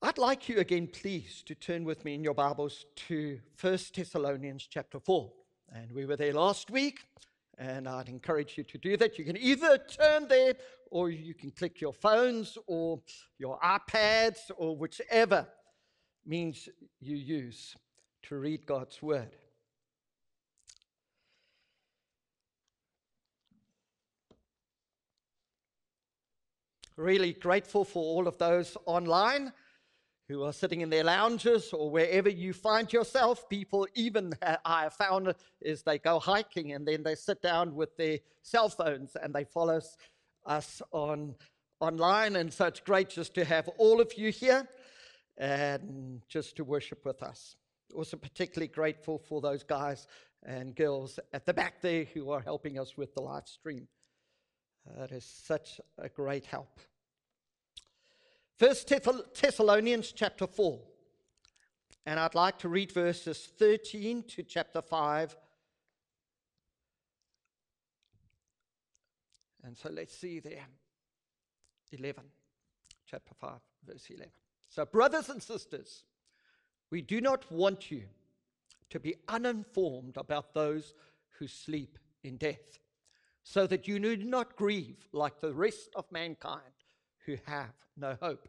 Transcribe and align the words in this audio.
I'd 0.00 0.16
like 0.16 0.48
you 0.48 0.58
again, 0.58 0.86
please, 0.86 1.42
to 1.46 1.56
turn 1.56 1.82
with 1.82 2.04
me 2.04 2.14
in 2.14 2.22
your 2.22 2.32
Bibles 2.32 2.86
to 3.08 3.40
1 3.60 3.78
Thessalonians 3.96 4.64
chapter 4.70 5.00
4. 5.00 5.28
And 5.74 5.90
we 5.90 6.06
were 6.06 6.14
there 6.14 6.32
last 6.32 6.70
week, 6.70 7.00
and 7.58 7.88
I'd 7.88 8.08
encourage 8.08 8.56
you 8.56 8.62
to 8.62 8.78
do 8.78 8.96
that. 8.96 9.18
You 9.18 9.24
can 9.24 9.36
either 9.36 9.76
turn 9.76 10.28
there, 10.28 10.54
or 10.92 11.10
you 11.10 11.34
can 11.34 11.50
click 11.50 11.80
your 11.80 11.92
phones, 11.92 12.56
or 12.68 13.00
your 13.40 13.58
iPads, 13.58 14.52
or 14.56 14.76
whichever 14.76 15.48
means 16.24 16.68
you 17.00 17.16
use 17.16 17.74
to 18.22 18.36
read 18.36 18.66
God's 18.66 19.02
Word. 19.02 19.34
Really 26.94 27.32
grateful 27.32 27.84
for 27.84 28.04
all 28.04 28.28
of 28.28 28.38
those 28.38 28.76
online 28.86 29.52
who 30.28 30.44
are 30.44 30.52
sitting 30.52 30.82
in 30.82 30.90
their 30.90 31.04
lounges 31.04 31.72
or 31.72 31.90
wherever 31.90 32.28
you 32.28 32.52
find 32.52 32.92
yourself. 32.92 33.48
People, 33.48 33.86
even 33.94 34.34
I 34.64 34.82
have 34.82 34.92
found, 34.92 35.34
is 35.60 35.82
they 35.82 35.98
go 35.98 36.18
hiking 36.18 36.72
and 36.72 36.86
then 36.86 37.02
they 37.02 37.14
sit 37.14 37.40
down 37.40 37.74
with 37.74 37.96
their 37.96 38.18
cell 38.42 38.68
phones 38.68 39.16
and 39.16 39.34
they 39.34 39.44
follow 39.44 39.80
us 40.44 40.82
on 40.92 41.34
online. 41.80 42.36
And 42.36 42.52
so 42.52 42.66
it's 42.66 42.80
great 42.80 43.08
just 43.08 43.34
to 43.34 43.44
have 43.44 43.68
all 43.78 44.00
of 44.00 44.12
you 44.18 44.30
here 44.30 44.68
and 45.38 46.20
just 46.28 46.56
to 46.56 46.64
worship 46.64 47.04
with 47.06 47.22
us. 47.22 47.56
Also, 47.94 48.18
particularly 48.18 48.68
grateful 48.68 49.18
for 49.18 49.40
those 49.40 49.62
guys 49.62 50.06
and 50.44 50.76
girls 50.76 51.18
at 51.32 51.46
the 51.46 51.54
back 51.54 51.80
there 51.80 52.04
who 52.04 52.30
are 52.30 52.40
helping 52.40 52.78
us 52.78 52.98
with 52.98 53.14
the 53.14 53.22
live 53.22 53.48
stream. 53.48 53.88
It 54.98 55.12
is 55.12 55.24
such 55.24 55.80
a 55.98 56.08
great 56.08 56.44
help. 56.44 56.80
First 58.58 58.92
Thessalonians 59.40 60.10
chapter 60.10 60.48
4. 60.48 60.80
And 62.06 62.18
I'd 62.18 62.34
like 62.34 62.58
to 62.58 62.68
read 62.68 62.90
verses 62.90 63.48
13 63.56 64.24
to 64.24 64.42
chapter 64.42 64.82
5. 64.82 65.36
And 69.62 69.78
so 69.78 69.90
let's 69.90 70.16
see 70.16 70.40
there. 70.40 70.66
11. 71.92 72.24
Chapter 73.06 73.32
5, 73.40 73.52
verse 73.86 74.06
11. 74.10 74.32
So, 74.68 74.84
brothers 74.84 75.28
and 75.28 75.40
sisters, 75.40 76.02
we 76.90 77.00
do 77.00 77.20
not 77.20 77.50
want 77.52 77.92
you 77.92 78.02
to 78.90 78.98
be 78.98 79.14
uninformed 79.28 80.16
about 80.16 80.52
those 80.52 80.94
who 81.38 81.46
sleep 81.46 81.98
in 82.24 82.36
death, 82.36 82.78
so 83.44 83.68
that 83.68 83.86
you 83.86 84.00
do 84.00 84.16
not 84.16 84.56
grieve 84.56 85.06
like 85.12 85.40
the 85.40 85.54
rest 85.54 85.90
of 85.94 86.10
mankind 86.10 86.77
who 87.28 87.36
have 87.44 87.74
no 87.94 88.16
hope. 88.22 88.48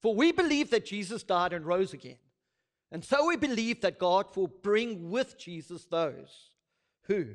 For 0.00 0.14
we 0.14 0.32
believe 0.32 0.70
that 0.70 0.86
Jesus 0.86 1.22
died 1.22 1.52
and 1.52 1.66
rose 1.66 1.92
again. 1.92 2.16
And 2.90 3.04
so 3.04 3.26
we 3.26 3.36
believe 3.36 3.82
that 3.82 3.98
God 3.98 4.34
will 4.34 4.48
bring 4.48 5.10
with 5.10 5.38
Jesus 5.38 5.84
those 5.84 6.50
who 7.02 7.26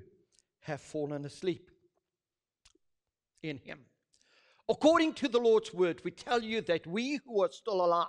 have 0.61 0.81
fallen 0.81 1.23
asleep 1.23 1.69
in 3.43 3.57
him. 3.57 3.81
According 4.67 5.13
to 5.15 5.27
the 5.27 5.39
Lord's 5.39 5.71
word, 5.71 6.01
we 6.03 6.09
tell 6.09 6.41
you 6.41 6.61
that 6.61 6.87
we 6.87 7.19
who 7.25 7.43
are 7.43 7.51
still 7.51 7.85
alive, 7.85 8.07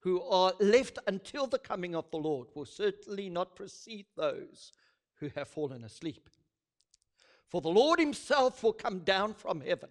who 0.00 0.22
are 0.22 0.54
left 0.60 0.98
until 1.06 1.46
the 1.46 1.58
coming 1.58 1.94
of 1.94 2.10
the 2.10 2.16
Lord, 2.16 2.48
will 2.54 2.64
certainly 2.64 3.28
not 3.28 3.54
precede 3.54 4.06
those 4.16 4.72
who 5.16 5.30
have 5.34 5.48
fallen 5.48 5.84
asleep. 5.84 6.30
For 7.50 7.60
the 7.60 7.68
Lord 7.68 7.98
himself 7.98 8.62
will 8.62 8.72
come 8.72 9.00
down 9.00 9.34
from 9.34 9.60
heaven 9.60 9.90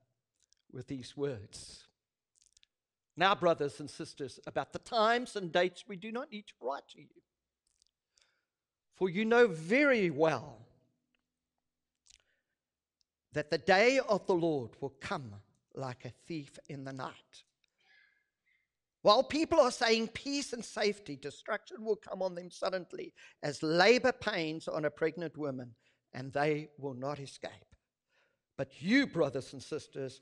with 0.73 0.87
these 0.87 1.15
words. 1.15 1.85
Now, 3.17 3.35
brothers 3.35 3.79
and 3.79 3.89
sisters, 3.89 4.39
about 4.47 4.73
the 4.73 4.79
times 4.79 5.35
and 5.35 5.51
dates 5.51 5.85
we 5.87 5.95
do 5.95 6.11
not 6.11 6.31
need 6.31 6.47
to 6.47 6.53
write 6.61 6.87
to 6.93 7.01
you. 7.01 7.21
For 8.95 9.09
you 9.09 9.25
know 9.25 9.47
very 9.47 10.09
well 10.09 10.59
that 13.33 13.49
the 13.49 13.57
day 13.57 13.99
of 14.07 14.25
the 14.27 14.33
Lord 14.33 14.71
will 14.79 14.93
come 15.01 15.33
like 15.73 16.05
a 16.05 16.13
thief 16.27 16.57
in 16.69 16.83
the 16.83 16.93
night. 16.93 17.43
While 19.03 19.23
people 19.23 19.59
are 19.59 19.71
saying 19.71 20.09
peace 20.09 20.53
and 20.53 20.63
safety, 20.63 21.15
destruction 21.15 21.83
will 21.83 21.95
come 21.95 22.21
on 22.21 22.35
them 22.35 22.51
suddenly 22.51 23.13
as 23.41 23.63
labor 23.63 24.11
pains 24.11 24.67
on 24.67 24.85
a 24.85 24.91
pregnant 24.91 25.37
woman, 25.37 25.73
and 26.13 26.31
they 26.31 26.69
will 26.77 26.93
not 26.93 27.19
escape. 27.19 27.51
But 28.57 28.81
you, 28.81 29.07
brothers 29.07 29.53
and 29.53 29.63
sisters, 29.63 30.21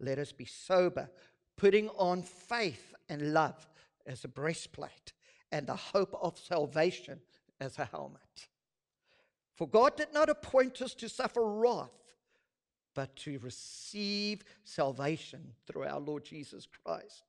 let 0.00 0.18
us 0.18 0.32
be 0.32 0.44
sober, 0.44 1.10
putting 1.56 1.88
on 1.90 2.22
faith 2.22 2.94
and 3.08 3.32
love 3.32 3.68
as 4.06 4.24
a 4.24 4.28
breastplate, 4.28 5.12
and 5.50 5.66
the 5.66 5.76
hope 5.76 6.14
of 6.20 6.38
salvation 6.38 7.20
as 7.60 7.78
a 7.78 7.84
helmet. 7.84 8.48
For 9.54 9.68
God 9.68 9.96
did 9.96 10.12
not 10.12 10.28
appoint 10.28 10.80
us 10.82 10.94
to 10.94 11.08
suffer 11.08 11.44
wrath 11.44 11.90
but 12.98 13.14
to 13.14 13.38
receive 13.44 14.42
salvation 14.64 15.52
through 15.68 15.84
our 15.84 16.00
Lord 16.00 16.24
Jesus 16.24 16.66
Christ. 16.66 17.22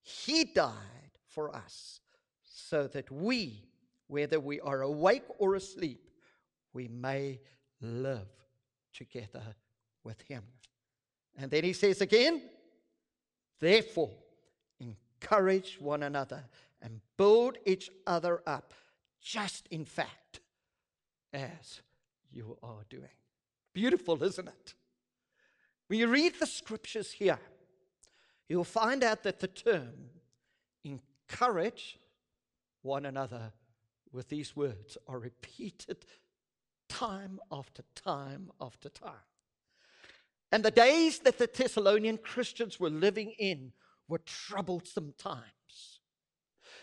He 0.00 0.44
died 0.44 1.18
for 1.28 1.54
us 1.54 2.00
so 2.42 2.86
that 2.86 3.10
we, 3.10 3.62
whether 4.06 4.40
we 4.40 4.58
are 4.60 4.80
awake 4.80 5.24
or 5.36 5.54
asleep, 5.54 6.08
we 6.72 6.88
may 6.88 7.40
live 7.82 8.26
together 8.94 9.42
with 10.02 10.18
Him. 10.22 10.44
And 11.36 11.50
then 11.50 11.64
he 11.64 11.72
says 11.72 12.00
again, 12.00 12.42
therefore, 13.58 14.10
encourage 14.80 15.78
one 15.80 16.02
another 16.02 16.44
and 16.80 17.00
build 17.16 17.58
each 17.64 17.90
other 18.06 18.42
up, 18.46 18.74
just 19.20 19.66
in 19.70 19.84
fact, 19.84 20.40
as 21.32 21.80
you 22.30 22.58
are 22.62 22.84
doing. 22.90 23.08
Beautiful, 23.72 24.22
isn't 24.22 24.48
it? 24.48 24.74
When 25.86 25.98
you 25.98 26.08
read 26.08 26.34
the 26.38 26.46
scriptures 26.46 27.12
here, 27.12 27.38
you'll 28.48 28.64
find 28.64 29.02
out 29.02 29.22
that 29.22 29.40
the 29.40 29.48
term 29.48 30.10
encourage 30.84 31.98
one 32.82 33.06
another 33.06 33.52
with 34.12 34.28
these 34.28 34.54
words 34.54 34.98
are 35.08 35.18
repeated 35.18 36.04
time 36.88 37.40
after 37.50 37.82
time 37.94 38.50
after 38.60 38.88
time. 38.88 39.12
And 40.52 40.62
the 40.62 40.70
days 40.70 41.20
that 41.20 41.38
the 41.38 41.48
Thessalonian 41.52 42.18
Christians 42.18 42.78
were 42.78 42.90
living 42.90 43.32
in 43.38 43.72
were 44.06 44.18
troublesome 44.18 45.14
times. 45.16 46.00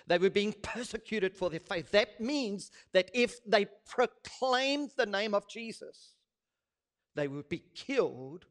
They 0.08 0.18
were 0.18 0.32
being 0.32 0.54
persecuted 0.64 1.38
for 1.38 1.52
their 1.52 1.60
faith. 1.60 1.92
That 1.92 2.20
means 2.20 2.72
that 2.94 3.12
if 3.14 3.44
they 3.46 3.68
proclaimed 3.88 4.90
the 4.98 5.06
name 5.06 5.36
of 5.36 5.48
Jesus, 5.48 6.16
they 7.16 7.28
would 7.28 7.48
be 7.48 7.64
killed 7.76 8.46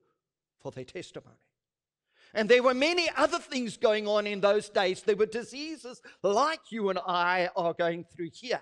for 0.61 0.71
their 0.71 0.85
testimony. 0.85 1.35
And 2.33 2.49
there 2.49 2.63
were 2.63 2.75
many 2.75 3.09
other 3.17 3.41
things 3.41 3.77
going 3.77 4.07
on 4.07 4.27
in 4.27 4.41
those 4.41 4.69
days. 4.69 5.03
There 5.03 5.17
were 5.17 5.27
diseases 5.27 6.01
like 6.23 6.61
you 6.71 6.91
and 6.91 6.99
I 7.05 7.49
are 7.57 7.75
going 7.75 8.05
through 8.05 8.31
here. 8.35 8.61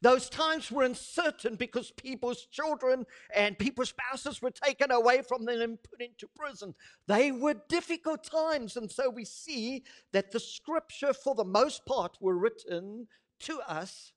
Those 0.00 0.28
times 0.28 0.70
were 0.70 0.84
uncertain 0.84 1.56
because 1.56 1.90
people's 1.90 2.46
children 2.46 3.06
and 3.34 3.58
people's 3.58 3.90
spouses 3.90 4.42
were 4.42 4.50
taken 4.50 4.90
away 4.90 5.22
from 5.22 5.44
them 5.44 5.60
and 5.60 5.82
put 5.82 6.00
into 6.00 6.28
prison. 6.36 6.74
They 7.06 7.32
were 7.32 7.56
difficult 7.68 8.24
times. 8.24 8.76
And 8.76 8.90
so 8.90 9.10
we 9.10 9.24
see 9.24 9.84
that 10.12 10.30
the 10.30 10.40
scripture, 10.40 11.12
for 11.12 11.34
the 11.34 11.44
most 11.44 11.84
part, 11.86 12.16
were 12.20 12.36
written 12.36 13.08
to 13.40 13.60
us 13.60 14.12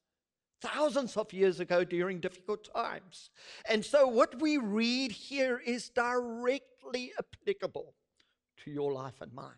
thousands 0.61 1.15
of 1.17 1.31
years 1.31 1.59
ago 1.59 1.83
during 1.83 2.19
difficult 2.19 2.67
times. 2.73 3.29
And 3.69 3.83
so 3.83 4.07
what 4.07 4.41
we 4.41 4.57
read 4.57 5.11
here 5.11 5.61
is 5.65 5.89
directly 5.89 7.13
applicable 7.17 7.93
to 8.63 8.71
your 8.71 8.91
life 8.91 9.21
and 9.21 9.33
mine. 9.33 9.55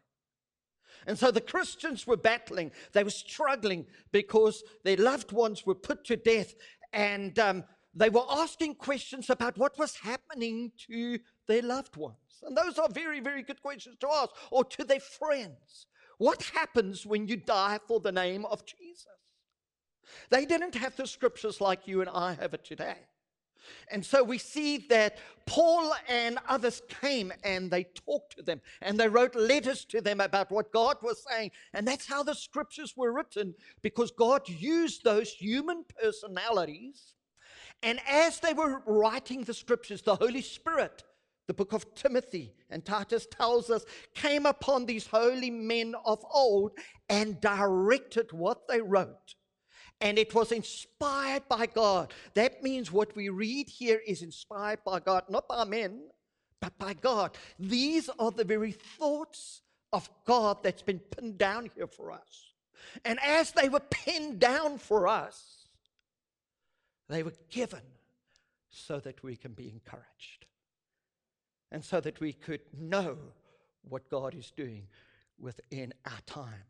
And 1.07 1.17
so 1.17 1.31
the 1.31 1.41
Christians 1.41 2.05
were 2.05 2.17
battling, 2.17 2.71
they 2.93 3.03
were 3.03 3.09
struggling 3.09 3.85
because 4.11 4.63
their 4.83 4.97
loved 4.97 5.31
ones 5.31 5.65
were 5.65 5.75
put 5.75 6.05
to 6.05 6.15
death, 6.15 6.53
and 6.93 7.37
um, 7.39 7.63
they 7.93 8.09
were 8.09 8.25
asking 8.29 8.75
questions 8.75 9.29
about 9.29 9.57
what 9.57 9.77
was 9.77 9.95
happening 9.95 10.71
to 10.87 11.19
their 11.47 11.61
loved 11.61 11.97
ones. 11.97 12.17
And 12.43 12.55
those 12.55 12.77
are 12.77 12.89
very, 12.89 13.19
very 13.19 13.43
good 13.43 13.61
questions 13.61 13.97
to 13.99 14.09
ask, 14.09 14.31
or 14.51 14.63
to 14.63 14.83
their 14.83 14.99
friends. 14.99 15.87
What 16.17 16.43
happens 16.53 17.05
when 17.05 17.27
you 17.27 17.37
die 17.37 17.79
for 17.87 17.99
the 17.99 18.11
name 18.11 18.45
of 18.45 18.65
Jesus? 18.65 19.07
They 20.29 20.45
didn't 20.45 20.75
have 20.75 20.95
the 20.95 21.07
scriptures 21.07 21.61
like 21.61 21.87
you 21.87 22.01
and 22.01 22.09
I 22.09 22.33
have 22.33 22.53
it 22.53 22.63
today. 22.63 22.97
And 23.91 24.05
so 24.05 24.23
we 24.23 24.37
see 24.37 24.77
that 24.89 25.17
Paul 25.45 25.93
and 26.07 26.37
others 26.47 26.81
came 27.01 27.31
and 27.43 27.69
they 27.69 27.83
talked 27.83 28.37
to 28.37 28.43
them 28.43 28.61
and 28.81 28.99
they 28.99 29.07
wrote 29.07 29.35
letters 29.35 29.85
to 29.85 30.01
them 30.01 30.21
about 30.21 30.51
what 30.51 30.71
God 30.71 30.97
was 31.01 31.25
saying. 31.29 31.51
And 31.73 31.87
that's 31.87 32.07
how 32.07 32.23
the 32.23 32.35
scriptures 32.35 32.95
were 32.95 33.11
written 33.11 33.55
because 33.81 34.11
God 34.11 34.47
used 34.47 35.03
those 35.03 35.31
human 35.31 35.83
personalities. 36.01 37.15
And 37.83 37.99
as 38.07 38.39
they 38.39 38.53
were 38.53 38.81
writing 38.85 39.43
the 39.43 39.53
scriptures, 39.53 40.01
the 40.01 40.15
Holy 40.15 40.41
Spirit, 40.41 41.03
the 41.47 41.53
book 41.53 41.73
of 41.73 41.93
Timothy 41.95 42.53
and 42.69 42.85
Titus 42.85 43.27
tells 43.29 43.69
us, 43.69 43.83
came 44.13 44.45
upon 44.45 44.85
these 44.85 45.07
holy 45.07 45.49
men 45.49 45.95
of 46.05 46.23
old 46.31 46.71
and 47.09 47.41
directed 47.41 48.31
what 48.31 48.67
they 48.67 48.81
wrote 48.81 49.35
and 50.01 50.17
it 50.17 50.33
was 50.33 50.51
inspired 50.51 51.47
by 51.47 51.67
God. 51.67 52.13
That 52.33 52.63
means 52.63 52.91
what 52.91 53.15
we 53.15 53.29
read 53.29 53.69
here 53.69 54.01
is 54.05 54.23
inspired 54.23 54.79
by 54.83 54.99
God, 54.99 55.23
not 55.29 55.47
by 55.47 55.63
men, 55.63 56.01
but 56.59 56.77
by 56.77 56.93
God. 56.93 57.37
These 57.59 58.09
are 58.19 58.31
the 58.31 58.43
very 58.43 58.71
thoughts 58.71 59.61
of 59.93 60.09
God 60.25 60.63
that's 60.63 60.81
been 60.81 60.99
pinned 60.99 61.37
down 61.37 61.69
here 61.75 61.87
for 61.87 62.11
us. 62.11 62.53
And 63.05 63.19
as 63.23 63.51
they 63.51 63.69
were 63.69 63.79
pinned 63.79 64.39
down 64.39 64.79
for 64.79 65.07
us, 65.07 65.67
they 67.07 67.23
were 67.23 67.33
given 67.49 67.81
so 68.69 68.99
that 68.99 69.21
we 69.21 69.35
can 69.35 69.51
be 69.53 69.69
encouraged 69.69 70.45
and 71.71 71.83
so 71.83 71.99
that 72.01 72.19
we 72.19 72.33
could 72.33 72.61
know 72.77 73.17
what 73.87 74.09
God 74.09 74.33
is 74.33 74.51
doing 74.51 74.87
within 75.39 75.93
our 76.05 76.21
time. 76.25 76.63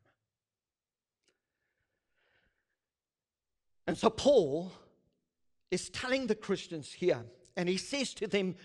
And 3.92 3.98
so 3.98 4.10
Paul 4.10 4.72
is 5.70 5.90
telling 5.90 6.26
the 6.26 6.34
Christians 6.34 6.94
here, 6.94 7.26
and 7.58 7.68
he 7.68 7.76
says 7.76 8.14
to 8.14 8.26
them, 8.26 8.56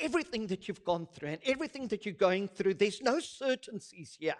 everything 0.00 0.48
that 0.48 0.66
you've 0.66 0.84
gone 0.84 1.06
through 1.06 1.28
and 1.28 1.38
everything 1.46 1.86
that 1.86 2.04
you're 2.04 2.12
going 2.12 2.48
through, 2.48 2.74
there's 2.74 3.00
no 3.00 3.20
certainties 3.20 4.16
here. 4.18 4.34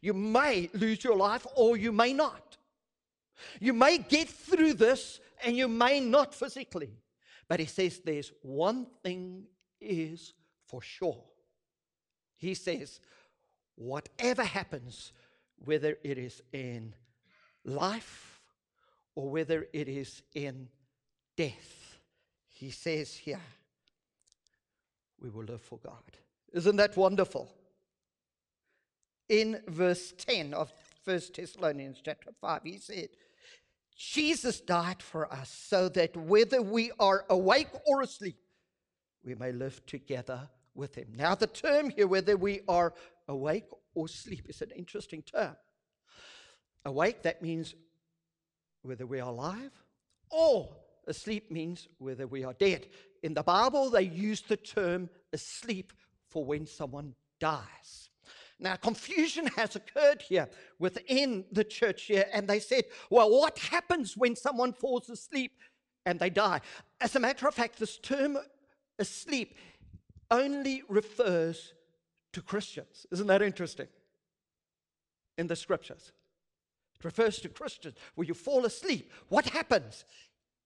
You 0.00 0.14
may 0.14 0.70
lose 0.74 1.02
your 1.02 1.16
life 1.16 1.44
or 1.56 1.76
you 1.76 1.90
may 1.90 2.12
not. 2.12 2.56
You 3.58 3.72
may 3.72 3.98
get 3.98 4.28
through 4.28 4.74
this 4.74 5.18
and 5.44 5.56
you 5.56 5.66
may 5.66 5.98
not 5.98 6.32
physically. 6.32 6.92
But 7.48 7.58
he 7.58 7.66
says 7.66 7.98
there's 7.98 8.30
one 8.42 8.86
thing 9.02 9.42
is 9.80 10.34
for 10.68 10.80
sure. 10.80 11.20
He 12.36 12.54
says, 12.54 13.00
whatever 13.74 14.44
happens, 14.44 15.12
whether 15.64 15.98
it 16.04 16.16
is 16.16 16.40
in 16.52 16.94
life 17.64 18.33
or 19.14 19.30
whether 19.30 19.66
it 19.72 19.88
is 19.88 20.22
in 20.34 20.68
death. 21.36 21.98
He 22.48 22.70
says 22.70 23.14
here, 23.14 23.40
we 25.20 25.30
will 25.30 25.44
live 25.44 25.62
for 25.62 25.78
God. 25.78 26.02
Isn't 26.52 26.76
that 26.76 26.96
wonderful? 26.96 27.50
In 29.28 29.60
verse 29.66 30.12
10 30.18 30.54
of 30.54 30.70
1 31.04 31.20
Thessalonians 31.34 32.00
chapter 32.04 32.30
5, 32.40 32.60
he 32.64 32.78
said, 32.78 33.08
Jesus 33.96 34.60
died 34.60 35.02
for 35.02 35.32
us 35.32 35.50
so 35.50 35.88
that 35.90 36.16
whether 36.16 36.60
we 36.60 36.90
are 36.98 37.24
awake 37.30 37.68
or 37.86 38.02
asleep, 38.02 38.36
we 39.24 39.34
may 39.34 39.52
live 39.52 39.84
together 39.86 40.48
with 40.74 40.94
him. 40.94 41.08
Now, 41.16 41.34
the 41.34 41.46
term 41.46 41.90
here, 41.90 42.06
whether 42.06 42.36
we 42.36 42.60
are 42.68 42.92
awake 43.28 43.66
or 43.94 44.06
asleep, 44.06 44.46
is 44.48 44.60
an 44.62 44.72
interesting 44.76 45.22
term. 45.22 45.56
Awake, 46.84 47.22
that 47.22 47.40
means 47.40 47.74
whether 48.84 49.06
we 49.06 49.18
are 49.20 49.30
alive, 49.30 49.72
or 50.30 50.76
asleep 51.06 51.50
means 51.50 51.88
whether 51.98 52.26
we 52.26 52.44
are 52.44 52.52
dead. 52.52 52.86
In 53.22 53.34
the 53.34 53.42
Bible, 53.42 53.90
they 53.90 54.02
use 54.02 54.42
the 54.42 54.56
term 54.56 55.08
asleep 55.32 55.92
for 56.28 56.44
when 56.44 56.66
someone 56.66 57.14
dies. 57.40 58.10
Now, 58.60 58.76
confusion 58.76 59.46
has 59.48 59.74
occurred 59.74 60.22
here 60.22 60.48
within 60.78 61.44
the 61.50 61.64
church 61.64 62.04
here, 62.04 62.26
and 62.32 62.46
they 62.46 62.60
said, 62.60 62.84
well, 63.10 63.30
what 63.30 63.58
happens 63.58 64.16
when 64.16 64.36
someone 64.36 64.72
falls 64.72 65.08
asleep 65.08 65.52
and 66.06 66.20
they 66.20 66.30
die? 66.30 66.60
As 67.00 67.16
a 67.16 67.20
matter 67.20 67.48
of 67.48 67.54
fact, 67.54 67.78
this 67.78 67.98
term 67.98 68.38
asleep 68.98 69.56
only 70.30 70.82
refers 70.88 71.74
to 72.32 72.42
Christians. 72.42 73.06
Isn't 73.10 73.26
that 73.26 73.42
interesting? 73.42 73.88
In 75.36 75.48
the 75.48 75.56
scriptures 75.56 76.12
refers 77.04 77.38
to 77.40 77.48
Christians, 77.48 77.96
where 78.14 78.26
you 78.26 78.34
fall 78.34 78.64
asleep. 78.64 79.12
What 79.28 79.46
happens? 79.46 80.04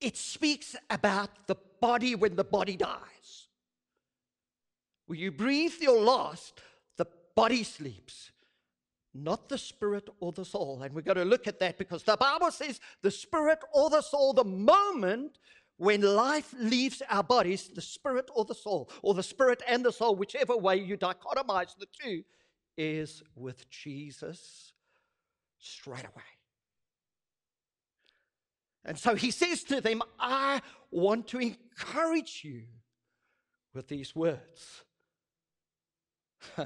It 0.00 0.17
speaks 0.17 0.76
about 0.90 1.31
the 1.46 1.56
body 1.81 2.14
when 2.14 2.37
the 2.37 2.44
body 2.44 2.76
dies. 2.76 3.49
When 5.06 5.19
you 5.19 5.32
breathe 5.32 5.75
your 5.81 6.00
last, 6.00 6.61
the 6.96 7.06
body 7.35 7.64
sleeps, 7.64 8.31
not 9.14 9.49
the 9.49 9.58
spirit 9.58 10.08
or 10.20 10.32
the 10.32 10.44
soul. 10.44 10.82
And 10.82 10.94
we're 10.94 11.02
going 11.02 11.17
to 11.17 11.25
look 11.25 11.46
at 11.46 11.61
that 11.61 11.79
because 11.79 12.02
the 12.02 12.17
Bible 12.17 12.50
says 12.50 12.81
the 13.02 13.11
spirit 13.11 13.58
or 13.73 13.91
the 13.91 14.02
soul, 14.02 14.32
the 14.32 14.44
moment 14.44 15.38
when 15.79 16.02
life 16.02 16.55
leaves 16.58 17.02
our 17.08 17.23
bodies, 17.23 17.69
the 17.69 17.81
spirit 17.81 18.29
or 18.34 18.44
the 18.44 18.55
soul, 18.55 18.91
or 19.02 19.14
the 19.14 19.23
spirit 19.23 19.62
and 19.67 19.84
the 19.84 19.93
soul, 19.93 20.14
whichever 20.14 20.56
way 20.56 20.76
you 20.76 20.96
dichotomize 20.96 21.76
the 21.79 21.87
two, 22.00 22.23
is 22.76 23.23
with 23.34 23.69
Jesus 23.70 24.73
straight 25.58 26.05
away. 26.05 26.22
And 28.84 28.98
so 28.98 29.15
he 29.15 29.31
says 29.31 29.65
to 29.65 29.81
them, 29.81 30.03
I 30.19 30.62
want 30.91 31.29
to 31.29 31.38
encourage 31.38 32.43
you 32.44 32.62
with 33.74 33.88
these 33.88 34.17
words. 34.17 34.84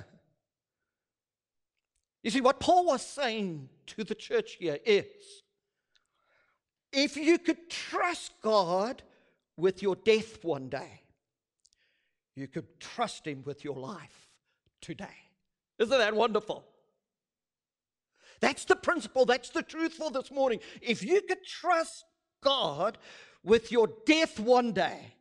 you 2.23 2.31
see, 2.31 2.41
what 2.41 2.61
Paul 2.61 2.87
was 2.87 3.05
saying 3.05 3.69
to 3.89 4.05
the 4.05 4.15
church 4.15 4.57
here 4.61 4.79
is 4.85 5.05
if 6.93 7.17
you 7.17 7.39
could 7.39 7.69
trust 7.69 8.33
God 8.43 9.03
with 9.57 9.83
your 9.83 9.97
death 9.97 10.45
one 10.45 10.69
day, 10.69 11.03
you 12.37 12.47
could 12.47 12.79
trust 12.79 13.27
Him 13.27 13.43
with 13.45 13.65
your 13.65 13.77
life 13.77 14.29
today. 14.81 15.07
Isn't 15.79 15.99
that 15.99 16.15
wonderful? 16.15 16.65
That's 18.43 18.65
the 18.65 18.75
principle. 18.75 19.25
That's 19.25 19.51
the 19.51 19.63
truth 19.63 19.95
for 19.95 20.11
this 20.11 20.33
morning. 20.33 20.59
If 20.83 21.05
you 21.05 21.23
could 21.23 21.45
trust 21.47 22.05
God 22.43 22.99
with 23.45 23.71
your 23.71 23.89
death 24.05 24.41
one 24.41 24.73
day, 24.73 25.15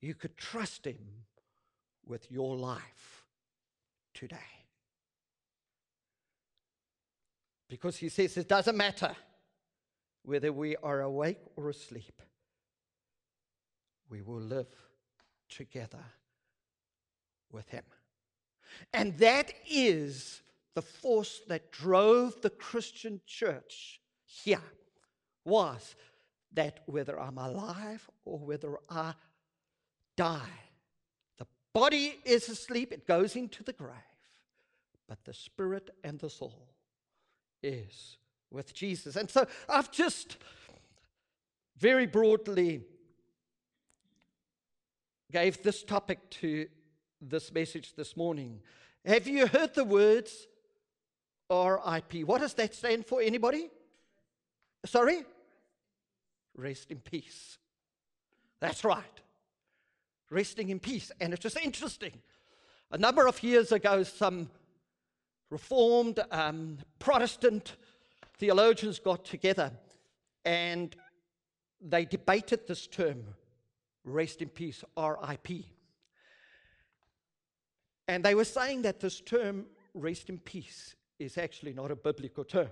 you 0.00 0.14
could 0.14 0.36
trust 0.36 0.84
Him 0.84 0.98
with 2.04 2.30
your 2.32 2.56
life 2.56 3.24
today. 4.12 4.36
Because 7.68 7.96
He 7.96 8.08
says 8.08 8.36
it 8.36 8.48
doesn't 8.48 8.76
matter 8.76 9.14
whether 10.24 10.52
we 10.52 10.74
are 10.82 11.00
awake 11.02 11.38
or 11.54 11.70
asleep, 11.70 12.20
we 14.10 14.20
will 14.20 14.40
live 14.40 14.74
together 15.48 16.04
with 17.52 17.68
Him. 17.68 17.84
And 18.92 19.16
that 19.18 19.52
is 19.70 20.41
the 20.74 20.82
force 20.82 21.40
that 21.48 21.70
drove 21.70 22.40
the 22.40 22.50
Christian 22.50 23.20
church 23.26 24.00
here 24.24 24.62
was 25.44 25.94
that 26.52 26.80
whether 26.86 27.18
I'm 27.20 27.38
alive 27.38 28.08
or 28.24 28.38
whether 28.38 28.78
I 28.88 29.14
die, 30.16 30.40
the 31.38 31.46
body 31.72 32.18
is 32.24 32.48
asleep, 32.48 32.92
it 32.92 33.06
goes 33.06 33.36
into 33.36 33.62
the 33.62 33.72
grave, 33.72 33.94
but 35.08 35.24
the 35.24 35.34
spirit 35.34 35.90
and 36.04 36.18
the 36.18 36.30
soul 36.30 36.68
is 37.62 38.16
with 38.50 38.74
Jesus. 38.74 39.16
And 39.16 39.30
so 39.30 39.46
I've 39.68 39.90
just 39.90 40.36
very 41.78 42.06
broadly 42.06 42.82
gave 45.30 45.62
this 45.62 45.82
topic 45.82 46.30
to 46.30 46.68
this 47.20 47.52
message 47.52 47.94
this 47.94 48.16
morning. 48.16 48.60
Have 49.04 49.26
you 49.26 49.46
heard 49.46 49.74
the 49.74 49.84
words 49.84 50.46
RIP? 51.52 52.26
What 52.26 52.40
does 52.40 52.54
that 52.54 52.74
stand 52.74 53.06
for? 53.06 53.20
Anybody? 53.20 53.68
Sorry? 54.86 55.24
Rest 56.56 56.90
in 56.90 56.98
peace. 56.98 57.58
That's 58.60 58.84
right. 58.84 59.04
Resting 60.30 60.70
in 60.70 60.80
peace. 60.80 61.10
And 61.20 61.32
it's 61.32 61.42
just 61.42 61.58
interesting. 61.58 62.12
A 62.90 62.98
number 62.98 63.26
of 63.26 63.42
years 63.42 63.72
ago, 63.72 64.02
some 64.02 64.50
Reformed 65.50 66.18
um, 66.30 66.78
Protestant 66.98 67.76
theologians 68.38 68.98
got 68.98 69.24
together 69.24 69.70
and 70.46 70.96
they 71.80 72.06
debated 72.06 72.66
this 72.66 72.86
term, 72.86 73.24
rest 74.04 74.40
in 74.40 74.48
peace, 74.48 74.82
RIP. 74.96 75.64
And 78.08 78.24
they 78.24 78.34
were 78.34 78.44
saying 78.44 78.82
that 78.82 79.00
this 79.00 79.20
term, 79.20 79.66
rest 79.92 80.30
in 80.30 80.38
peace, 80.38 80.94
is 81.24 81.38
actually 81.38 81.72
not 81.72 81.90
a 81.90 81.96
biblical 81.96 82.44
term. 82.44 82.68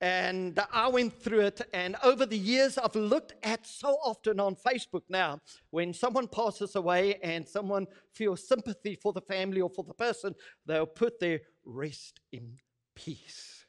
And 0.00 0.60
I 0.72 0.86
went 0.88 1.20
through 1.20 1.40
it, 1.40 1.60
and 1.72 1.96
over 2.04 2.24
the 2.24 2.38
years, 2.38 2.78
I've 2.78 2.94
looked 2.94 3.34
at 3.42 3.66
so 3.66 3.96
often 4.04 4.38
on 4.38 4.54
Facebook 4.54 5.02
now 5.08 5.40
when 5.70 5.92
someone 5.92 6.28
passes 6.28 6.76
away 6.76 7.16
and 7.16 7.48
someone 7.48 7.88
feels 8.12 8.46
sympathy 8.46 8.94
for 8.94 9.12
the 9.12 9.20
family 9.20 9.60
or 9.60 9.68
for 9.68 9.82
the 9.82 9.94
person, 9.94 10.36
they'll 10.66 10.86
put 10.86 11.18
their 11.18 11.40
rest 11.64 12.20
in 12.30 12.58
peace. 12.94 13.64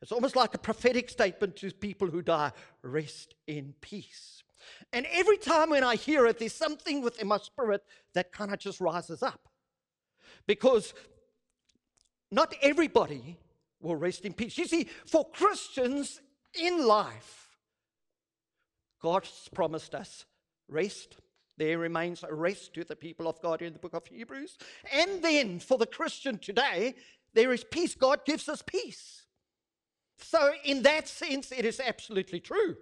It's 0.00 0.12
almost 0.12 0.36
like 0.36 0.54
a 0.54 0.58
prophetic 0.58 1.10
statement 1.10 1.56
to 1.56 1.70
people 1.70 2.08
who 2.08 2.22
die 2.22 2.52
rest 2.82 3.34
in 3.46 3.74
peace. 3.82 4.42
And 4.92 5.06
every 5.12 5.36
time 5.36 5.70
when 5.70 5.84
I 5.84 5.96
hear 5.96 6.26
it, 6.26 6.38
there's 6.38 6.54
something 6.54 7.02
within 7.02 7.26
my 7.28 7.38
spirit 7.38 7.82
that 8.14 8.32
kind 8.32 8.52
of 8.52 8.58
just 8.58 8.80
rises 8.80 9.22
up. 9.22 9.48
Because 10.46 10.94
not 12.30 12.54
everybody 12.62 13.38
will 13.80 13.96
rest 13.96 14.24
in 14.24 14.32
peace. 14.32 14.58
You 14.58 14.66
see, 14.66 14.88
for 15.06 15.28
Christians 15.30 16.20
in 16.60 16.86
life, 16.86 17.48
God's 19.00 19.48
promised 19.54 19.94
us 19.94 20.24
rest. 20.68 21.16
There 21.56 21.78
remains 21.78 22.22
a 22.22 22.32
rest 22.32 22.74
to 22.74 22.84
the 22.84 22.96
people 22.96 23.28
of 23.28 23.40
God 23.40 23.62
in 23.62 23.72
the 23.72 23.78
book 23.78 23.94
of 23.94 24.06
Hebrews. 24.06 24.58
And 24.92 25.22
then 25.22 25.58
for 25.58 25.78
the 25.78 25.86
Christian 25.86 26.38
today, 26.38 26.94
there 27.34 27.52
is 27.52 27.64
peace. 27.64 27.94
God 27.94 28.24
gives 28.24 28.48
us 28.48 28.62
peace. 28.62 29.24
So, 30.18 30.52
in 30.64 30.82
that 30.82 31.08
sense, 31.08 31.52
it 31.52 31.64
is 31.64 31.80
absolutely 31.80 32.40
true. 32.40 32.76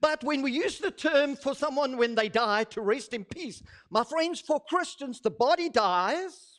But 0.00 0.24
when 0.24 0.40
we 0.42 0.52
use 0.52 0.78
the 0.78 0.90
term 0.90 1.36
for 1.36 1.54
someone 1.54 1.98
when 1.98 2.14
they 2.14 2.30
die 2.30 2.64
to 2.64 2.80
rest 2.80 3.12
in 3.12 3.24
peace, 3.24 3.62
my 3.90 4.04
friends, 4.04 4.40
for 4.40 4.60
Christians, 4.60 5.20
the 5.20 5.30
body 5.30 5.68
dies, 5.68 6.57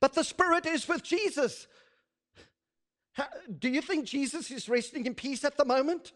but 0.00 0.14
the 0.14 0.24
spirit 0.24 0.66
is 0.66 0.88
with 0.88 1.02
Jesus. 1.02 1.66
Do 3.58 3.68
you 3.68 3.82
think 3.82 4.06
Jesus 4.06 4.50
is 4.50 4.68
resting 4.68 5.06
in 5.06 5.14
peace 5.14 5.44
at 5.44 5.56
the 5.56 5.64
moment? 5.64 6.12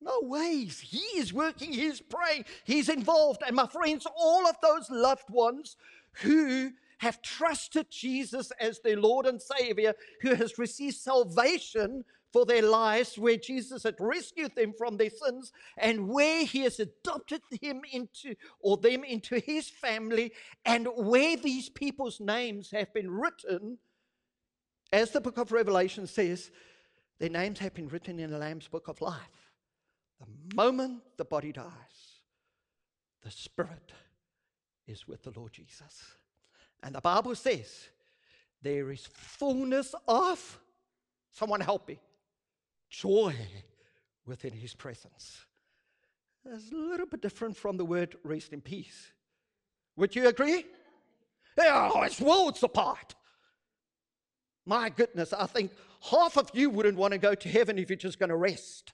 No 0.00 0.20
ways. 0.22 0.80
He 0.80 1.18
is 1.18 1.32
working, 1.32 1.72
he's 1.72 2.00
praying, 2.00 2.44
he's 2.64 2.88
involved. 2.88 3.42
And 3.46 3.56
my 3.56 3.66
friends, 3.66 4.06
all 4.16 4.46
of 4.46 4.56
those 4.62 4.88
loved 4.90 5.28
ones 5.28 5.76
who 6.22 6.70
have 6.98 7.22
trusted 7.22 7.90
Jesus 7.90 8.50
as 8.60 8.80
their 8.80 8.98
Lord 8.98 9.26
and 9.26 9.40
Savior, 9.40 9.94
who 10.20 10.34
has 10.34 10.58
received 10.58 10.96
salvation 10.96 12.04
for 12.32 12.44
their 12.44 12.62
lives, 12.62 13.18
where 13.18 13.36
Jesus 13.36 13.82
had 13.84 13.96
rescued 13.98 14.54
them 14.54 14.72
from 14.76 14.96
their 14.96 15.10
sins, 15.10 15.52
and 15.76 16.08
where 16.08 16.44
He 16.44 16.60
has 16.60 16.78
adopted 16.80 17.42
him 17.60 17.82
into 17.90 18.34
or 18.60 18.76
them 18.76 19.04
into 19.04 19.38
His 19.38 19.68
family, 19.68 20.32
and 20.64 20.88
where 20.96 21.36
these 21.36 21.68
people's 21.68 22.20
names 22.20 22.70
have 22.70 22.92
been 22.92 23.10
written 23.10 23.78
as 24.92 25.10
the 25.10 25.20
book 25.20 25.38
of 25.38 25.52
Revelation 25.52 26.06
says, 26.06 26.50
their 27.18 27.28
names 27.28 27.58
have 27.58 27.74
been 27.74 27.88
written 27.88 28.18
in 28.20 28.30
the 28.30 28.38
Lamb's 28.38 28.68
book 28.68 28.88
of 28.88 29.00
life. 29.00 29.52
The 30.20 30.56
moment 30.56 31.02
the 31.16 31.24
body 31.24 31.52
dies, 31.52 32.20
the 33.22 33.30
spirit 33.30 33.92
is 34.86 35.06
with 35.06 35.22
the 35.22 35.32
Lord 35.36 35.52
Jesus. 35.52 36.16
And 36.82 36.94
the 36.94 37.00
Bible 37.00 37.34
says 37.34 37.88
there 38.62 38.90
is 38.90 39.06
fullness 39.12 39.94
of, 40.06 40.60
someone 41.32 41.60
help 41.60 41.88
me, 41.88 42.00
joy 42.88 43.34
within 44.26 44.52
his 44.52 44.74
presence. 44.74 45.44
It's 46.44 46.72
a 46.72 46.76
little 46.76 47.06
bit 47.06 47.20
different 47.20 47.56
from 47.56 47.76
the 47.76 47.84
word 47.84 48.16
rest 48.24 48.52
in 48.52 48.60
peace. 48.60 49.12
Would 49.96 50.14
you 50.14 50.28
agree? 50.28 50.64
Oh, 51.58 52.02
it's 52.02 52.20
worlds 52.20 52.62
apart. 52.62 53.14
My 54.64 54.90
goodness, 54.90 55.32
I 55.32 55.46
think 55.46 55.72
half 56.10 56.36
of 56.36 56.50
you 56.52 56.70
wouldn't 56.70 56.96
want 56.96 57.12
to 57.12 57.18
go 57.18 57.34
to 57.34 57.48
heaven 57.48 57.78
if 57.78 57.90
you're 57.90 57.96
just 57.96 58.18
going 58.18 58.28
to 58.28 58.36
rest 58.36 58.92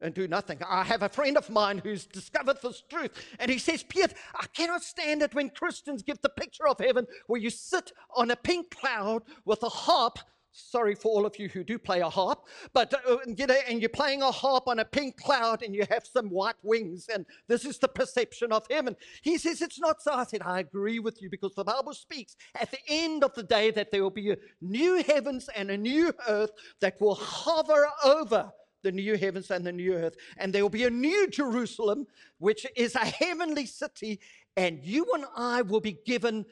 and 0.00 0.12
do 0.12 0.26
nothing. 0.26 0.58
I 0.68 0.84
have 0.84 1.02
a 1.02 1.08
friend 1.08 1.36
of 1.36 1.48
mine 1.48 1.78
who's 1.78 2.06
discovered 2.06 2.58
this 2.62 2.82
truth, 2.88 3.12
and 3.38 3.50
he 3.50 3.58
says, 3.58 3.82
Piet, 3.82 4.14
I 4.34 4.46
cannot 4.54 4.82
stand 4.82 5.22
it 5.22 5.34
when 5.34 5.50
Christians 5.50 6.02
give 6.02 6.20
the 6.20 6.28
picture 6.28 6.66
of 6.66 6.78
heaven 6.78 7.06
where 7.26 7.40
you 7.40 7.50
sit 7.50 7.92
on 8.14 8.30
a 8.30 8.36
pink 8.36 8.70
cloud 8.70 9.22
with 9.44 9.62
a 9.62 9.68
harp 9.68 10.18
Sorry 10.58 10.94
for 10.94 11.08
all 11.12 11.26
of 11.26 11.38
you 11.38 11.50
who 11.50 11.62
do 11.62 11.78
play 11.78 12.00
a 12.00 12.08
harp, 12.08 12.46
but 12.72 12.94
uh, 13.06 13.18
you 13.26 13.46
know, 13.46 13.56
and 13.68 13.78
you're 13.78 13.90
playing 13.90 14.22
a 14.22 14.30
harp 14.30 14.68
on 14.68 14.78
a 14.78 14.86
pink 14.86 15.18
cloud 15.18 15.62
and 15.62 15.74
you 15.74 15.84
have 15.90 16.06
some 16.06 16.30
white 16.30 16.56
wings, 16.62 17.08
and 17.12 17.26
this 17.46 17.66
is 17.66 17.78
the 17.78 17.88
perception 17.88 18.52
of 18.52 18.66
heaven. 18.70 18.96
He 19.20 19.36
says 19.36 19.60
it's 19.60 19.78
not 19.78 20.00
so. 20.00 20.14
I 20.14 20.24
said, 20.24 20.40
I 20.42 20.60
agree 20.60 20.98
with 20.98 21.20
you 21.20 21.28
because 21.28 21.54
the 21.54 21.62
Bible 21.62 21.92
speaks 21.92 22.36
at 22.58 22.70
the 22.70 22.78
end 22.88 23.22
of 23.22 23.34
the 23.34 23.42
day 23.42 23.70
that 23.72 23.92
there 23.92 24.02
will 24.02 24.08
be 24.08 24.30
a 24.30 24.38
new 24.62 25.02
heavens 25.02 25.50
and 25.54 25.70
a 25.70 25.76
new 25.76 26.10
earth 26.26 26.52
that 26.80 26.98
will 27.02 27.16
hover 27.16 27.86
over 28.02 28.50
the 28.82 28.92
new 28.92 29.18
heavens 29.18 29.50
and 29.50 29.66
the 29.66 29.72
new 29.72 29.92
earth. 29.92 30.16
And 30.38 30.54
there 30.54 30.62
will 30.62 30.70
be 30.70 30.84
a 30.84 30.90
new 30.90 31.28
Jerusalem, 31.28 32.06
which 32.38 32.66
is 32.76 32.94
a 32.94 33.04
heavenly 33.04 33.66
city, 33.66 34.20
and 34.56 34.82
you 34.82 35.06
and 35.12 35.26
I 35.36 35.62
will 35.62 35.80
be 35.80 35.98
given 36.06 36.46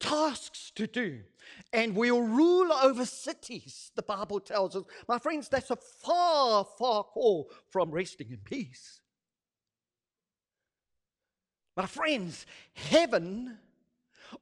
tasks 0.00 0.72
to 0.74 0.86
do. 0.86 1.20
And 1.72 1.94
we'll 1.94 2.22
rule 2.22 2.72
over 2.72 3.04
cities, 3.04 3.92
the 3.94 4.02
Bible 4.02 4.40
tells 4.40 4.74
us. 4.74 4.84
My 5.08 5.18
friends, 5.18 5.48
that's 5.48 5.70
a 5.70 5.76
far, 5.76 6.66
far 6.78 7.04
call 7.04 7.50
from 7.70 7.90
resting 7.90 8.30
in 8.30 8.38
peace. 8.38 9.00
My 11.76 11.86
friends, 11.86 12.46
heaven 12.74 13.58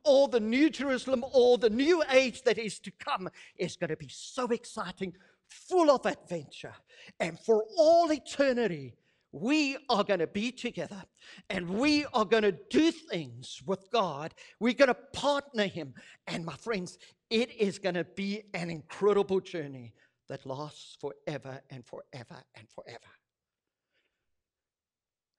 or 0.05 0.29
the 0.29 0.41
new 0.41 0.71
Jerusalem 0.71 1.25
or 1.33 1.59
the 1.59 1.71
new 1.71 2.03
age 2.11 2.43
that 2.43 2.59
is 2.59 2.79
to 2.81 2.91
come 2.91 3.29
is 3.57 3.77
going 3.77 3.91
to 3.91 3.97
be 3.97 4.09
so 4.11 4.47
exciting, 4.47 5.15
full 5.47 5.91
of 5.91 6.05
adventure. 6.07 6.75
And 7.21 7.38
for 7.38 7.65
all 7.77 8.11
eternity, 8.12 8.98
we 9.32 9.76
are 9.88 10.04
going 10.04 10.20
to 10.20 10.26
be 10.26 10.50
together 10.50 11.02
and 11.50 11.68
we 11.68 12.06
are 12.14 12.25
going 12.25 12.44
to 12.44 12.56
do 12.70 12.90
things 12.90 13.61
with 13.66 13.90
God. 13.90 14.35
We're 14.58 14.73
going 14.73 14.88
to 14.88 14.94
partner 14.94 15.66
Him. 15.66 15.94
And 16.26 16.44
my 16.44 16.56
friends, 16.56 16.99
it 17.30 17.50
is 17.52 17.78
going 17.78 17.94
to 17.97 18.04
be 18.04 18.44
an 18.54 18.70
incredible 18.70 19.40
journey 19.40 19.92
that 20.28 20.47
lasts 20.47 20.97
forever 21.00 21.61
and 21.70 21.85
forever 21.85 22.42
and 22.54 22.68
forever. 22.70 22.99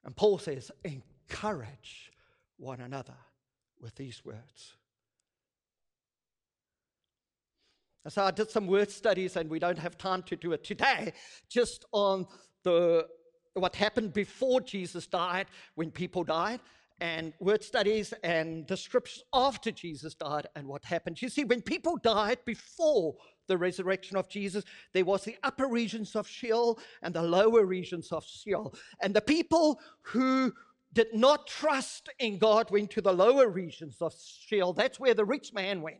And 0.03 0.15
Paul 0.15 0.37
says, 0.37 0.71
encourage 0.83 2.11
one 2.57 2.81
another 2.81 3.17
with 3.81 3.95
these 3.95 4.23
words. 4.23 4.75
And 8.03 8.13
so 8.13 8.23
I 8.23 8.31
did 8.31 8.49
some 8.49 8.65
word 8.65 8.89
studies, 8.89 9.35
and 9.35 9.49
we 9.49 9.59
don't 9.59 9.77
have 9.77 9.97
time 9.97 10.23
to 10.23 10.35
do 10.35 10.53
it 10.53 10.63
today, 10.63 11.13
just 11.49 11.85
on 11.91 12.27
the 12.63 13.07
what 13.53 13.75
happened 13.75 14.13
before 14.13 14.61
Jesus 14.61 15.07
died, 15.07 15.47
when 15.75 15.91
people 15.91 16.23
died, 16.23 16.59
and 17.01 17.33
word 17.39 17.63
studies 17.63 18.13
and 18.23 18.67
the 18.67 18.75
scriptures 18.75 19.23
after 19.33 19.71
Jesus 19.71 20.13
died 20.13 20.47
and 20.55 20.67
what 20.67 20.83
happened. 20.83 21.21
You 21.21 21.29
see, 21.29 21.45
when 21.45 21.61
people 21.61 21.97
died 21.97 22.39
before 22.45 23.15
the 23.47 23.57
resurrection 23.57 24.17
of 24.17 24.27
Jesus, 24.29 24.63
there 24.93 25.05
was 25.05 25.23
the 25.23 25.37
upper 25.43 25.67
regions 25.67 26.15
of 26.15 26.27
Sheol 26.27 26.79
and 27.01 27.13
the 27.13 27.23
lower 27.23 27.65
regions 27.65 28.11
of 28.11 28.25
Sheol. 28.25 28.75
And 29.01 29.13
the 29.13 29.21
people 29.21 29.79
who 30.01 30.53
did 30.93 31.13
not 31.13 31.47
trust 31.47 32.09
in 32.19 32.37
God 32.37 32.69
went 32.71 32.91
to 32.91 33.01
the 33.01 33.13
lower 33.13 33.47
regions 33.47 33.97
of 34.01 34.13
Sheol. 34.13 34.73
That's 34.73 34.99
where 34.99 35.13
the 35.13 35.25
rich 35.25 35.53
man 35.53 35.81
went. 35.81 35.99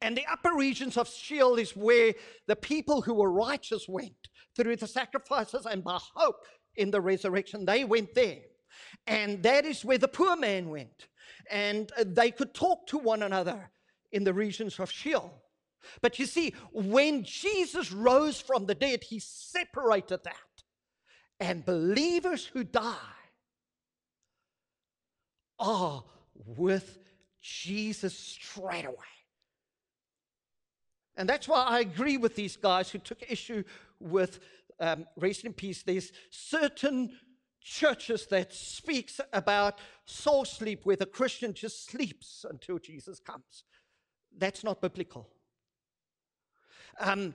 And 0.00 0.16
the 0.16 0.26
upper 0.30 0.54
regions 0.54 0.96
of 0.96 1.08
Sheol 1.08 1.56
is 1.56 1.76
where 1.76 2.14
the 2.46 2.56
people 2.56 3.02
who 3.02 3.14
were 3.14 3.30
righteous 3.30 3.88
went 3.88 4.28
through 4.56 4.76
the 4.76 4.86
sacrifices 4.86 5.66
and 5.66 5.82
by 5.82 5.98
hope 6.14 6.44
in 6.76 6.90
the 6.90 7.00
resurrection. 7.00 7.64
They 7.64 7.84
went 7.84 8.14
there. 8.14 8.42
And 9.06 9.42
that 9.42 9.64
is 9.64 9.84
where 9.84 9.98
the 9.98 10.08
poor 10.08 10.36
man 10.36 10.70
went. 10.70 11.08
And 11.50 11.90
they 12.04 12.30
could 12.30 12.54
talk 12.54 12.86
to 12.88 12.98
one 12.98 13.22
another 13.22 13.70
in 14.12 14.24
the 14.24 14.34
regions 14.34 14.78
of 14.78 14.90
Sheol. 14.90 15.42
But 16.00 16.18
you 16.18 16.26
see, 16.26 16.54
when 16.72 17.24
Jesus 17.24 17.92
rose 17.92 18.40
from 18.40 18.66
the 18.66 18.74
dead, 18.74 19.04
he 19.04 19.18
separated 19.18 20.24
that. 20.24 20.34
And 21.40 21.64
believers 21.64 22.46
who 22.46 22.64
die 22.64 22.94
are 25.58 26.04
with 26.46 26.98
Jesus 27.42 28.16
straight 28.16 28.86
away. 28.86 28.96
And 31.16 31.28
that's 31.28 31.48
why 31.48 31.64
I 31.64 31.80
agree 31.80 32.16
with 32.16 32.34
these 32.34 32.56
guys 32.56 32.90
who 32.90 32.98
took 32.98 33.22
issue 33.30 33.62
with 34.00 34.40
um, 34.80 35.06
rest 35.16 35.44
in 35.44 35.52
peace. 35.52 35.82
There's 35.82 36.12
certain 36.30 37.12
churches 37.60 38.26
that 38.26 38.52
speaks 38.52 39.20
about 39.32 39.78
soul 40.04 40.44
sleep 40.44 40.80
where 40.84 40.96
the 40.96 41.06
Christian 41.06 41.54
just 41.54 41.86
sleeps 41.86 42.44
until 42.48 42.78
Jesus 42.78 43.20
comes. 43.20 43.64
That's 44.36 44.64
not 44.64 44.80
biblical. 44.80 45.28
Um, 47.00 47.34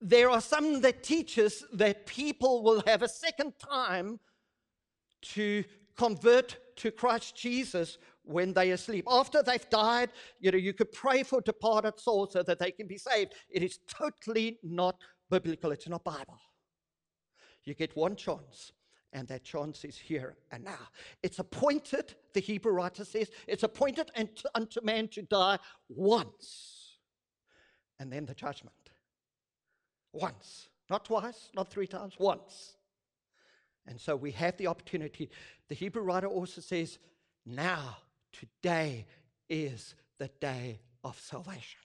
there 0.00 0.30
are 0.30 0.40
some 0.40 0.80
that 0.82 1.02
teaches 1.02 1.64
that 1.72 2.06
people 2.06 2.62
will 2.62 2.82
have 2.86 3.02
a 3.02 3.08
second 3.08 3.54
time 3.58 4.20
to 5.20 5.64
convert 5.96 6.76
to 6.76 6.90
Christ 6.90 7.34
Jesus 7.36 7.98
when 8.28 8.52
they 8.52 8.70
are 8.70 8.74
asleep. 8.74 9.06
After 9.08 9.42
they've 9.42 9.68
died, 9.70 10.10
you 10.38 10.50
know, 10.50 10.58
you 10.58 10.74
could 10.74 10.92
pray 10.92 11.22
for 11.22 11.40
departed 11.40 11.98
souls 11.98 12.34
so 12.34 12.42
that 12.42 12.58
they 12.58 12.70
can 12.70 12.86
be 12.86 12.98
saved. 12.98 13.32
It 13.48 13.62
is 13.62 13.78
totally 13.88 14.58
not 14.62 14.96
biblical. 15.30 15.72
It's 15.72 15.88
not 15.88 16.04
Bible. 16.04 16.38
You 17.64 17.74
get 17.74 17.96
one 17.96 18.16
chance, 18.16 18.72
and 19.12 19.26
that 19.28 19.44
chance 19.44 19.84
is 19.84 19.96
here 19.96 20.36
and 20.50 20.62
now. 20.64 20.88
It's 21.22 21.38
appointed, 21.38 22.14
the 22.34 22.40
Hebrew 22.40 22.72
writer 22.72 23.04
says, 23.04 23.30
it's 23.46 23.62
appointed 23.62 24.10
unto 24.54 24.80
man 24.82 25.08
to 25.08 25.22
die 25.22 25.58
once, 25.88 26.98
and 27.98 28.12
then 28.12 28.26
the 28.26 28.34
judgment. 28.34 28.74
Once. 30.12 30.68
Not 30.90 31.04
twice, 31.04 31.50
not 31.54 31.70
three 31.70 31.86
times, 31.86 32.14
once. 32.18 32.76
And 33.86 34.00
so 34.00 34.16
we 34.16 34.32
have 34.32 34.56
the 34.58 34.66
opportunity. 34.66 35.30
The 35.68 35.74
Hebrew 35.74 36.02
writer 36.02 36.26
also 36.26 36.60
says, 36.60 36.98
now, 37.46 37.96
today 38.38 39.06
is 39.48 39.94
the 40.18 40.30
day 40.40 40.80
of 41.04 41.18
salvation. 41.20 41.80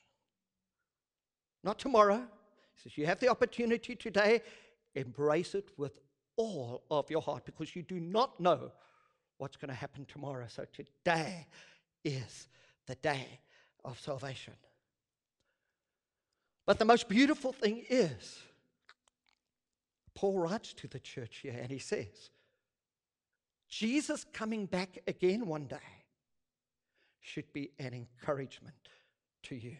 Not 1.63 1.79
tomorrow. 1.79 2.17
He 2.17 2.81
says, 2.81 2.97
you 2.97 3.05
have 3.05 3.19
the 3.19 3.29
opportunity 3.29 3.95
today, 3.95 4.41
embrace 4.95 5.55
it 5.55 5.69
with 5.77 5.99
all 6.35 6.83
of 6.89 7.09
your 7.09 7.21
heart 7.21 7.45
because 7.45 7.75
you 7.75 7.83
do 7.83 7.99
not 7.99 8.39
know 8.39 8.71
what's 9.37 9.57
going 9.57 9.69
to 9.69 9.75
happen 9.75 10.05
tomorrow. 10.05 10.45
So 10.47 10.65
today 10.73 11.47
is 12.03 12.47
the 12.87 12.95
day 12.95 13.39
of 13.85 13.99
salvation. 13.99 14.53
But 16.65 16.79
the 16.79 16.85
most 16.85 17.07
beautiful 17.07 17.51
thing 17.51 17.83
is, 17.89 18.39
Paul 20.15 20.39
writes 20.39 20.73
to 20.73 20.87
the 20.87 20.99
church 20.99 21.39
here 21.41 21.57
and 21.59 21.71
he 21.71 21.79
says, 21.79 22.31
Jesus 23.67 24.25
coming 24.33 24.65
back 24.65 24.99
again 25.07 25.47
one 25.47 25.65
day 25.65 26.02
should 27.23 27.51
be 27.53 27.71
an 27.79 27.93
encouragement 27.93 28.75
to 29.43 29.55
you. 29.55 29.77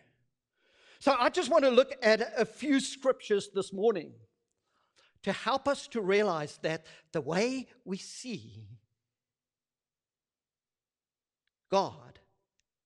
So 1.00 1.14
I 1.20 1.30
just 1.30 1.52
want 1.52 1.66
to 1.66 1.70
look 1.70 1.94
at 2.02 2.22
a 2.38 2.46
few 2.46 2.80
scriptures 2.80 3.50
this 3.54 3.74
morning 3.74 4.14
to 5.24 5.34
help 5.34 5.68
us 5.68 5.88
to 5.90 6.02
realize 6.02 6.58
that 6.64 6.86
the 7.12 7.22
way 7.22 7.68
we 7.84 7.98
see 7.98 8.68
God 11.70 12.20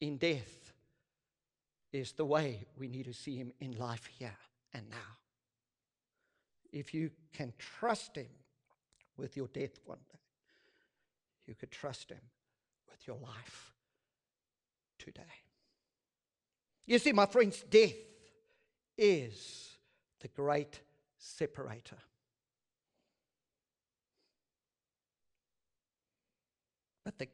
in 0.02 0.18
death 0.18 0.74
is 1.94 2.14
the 2.14 2.26
way 2.26 2.66
we 2.78 2.88
need 2.88 3.06
to 3.06 3.14
see 3.14 3.38
Him 3.38 3.52
in 3.60 3.78
life 3.78 4.10
here 4.18 4.38
and 4.74 4.90
now. 4.90 5.18
If 6.72 6.94
you 6.94 7.12
can 7.34 7.54
trust 7.60 8.16
Him 8.16 8.28
with 9.18 9.38
your 9.38 9.48
death 9.48 9.80
one 9.86 10.00
day, 10.12 10.20
you 11.46 11.54
could 11.54 11.72
trust 11.72 12.10
Him 12.10 12.22
with 12.90 13.06
your 13.08 13.18
life 13.18 13.77
today. 14.98 15.22
You 16.86 17.00
see, 17.00 17.12
my 17.12 17.26
friends, 17.26 17.64
death 17.70 17.94
is 18.98 19.78
the 20.22 20.28
great 20.30 20.80
separator. 21.18 21.98
But 27.04 27.20
the 27.20 27.28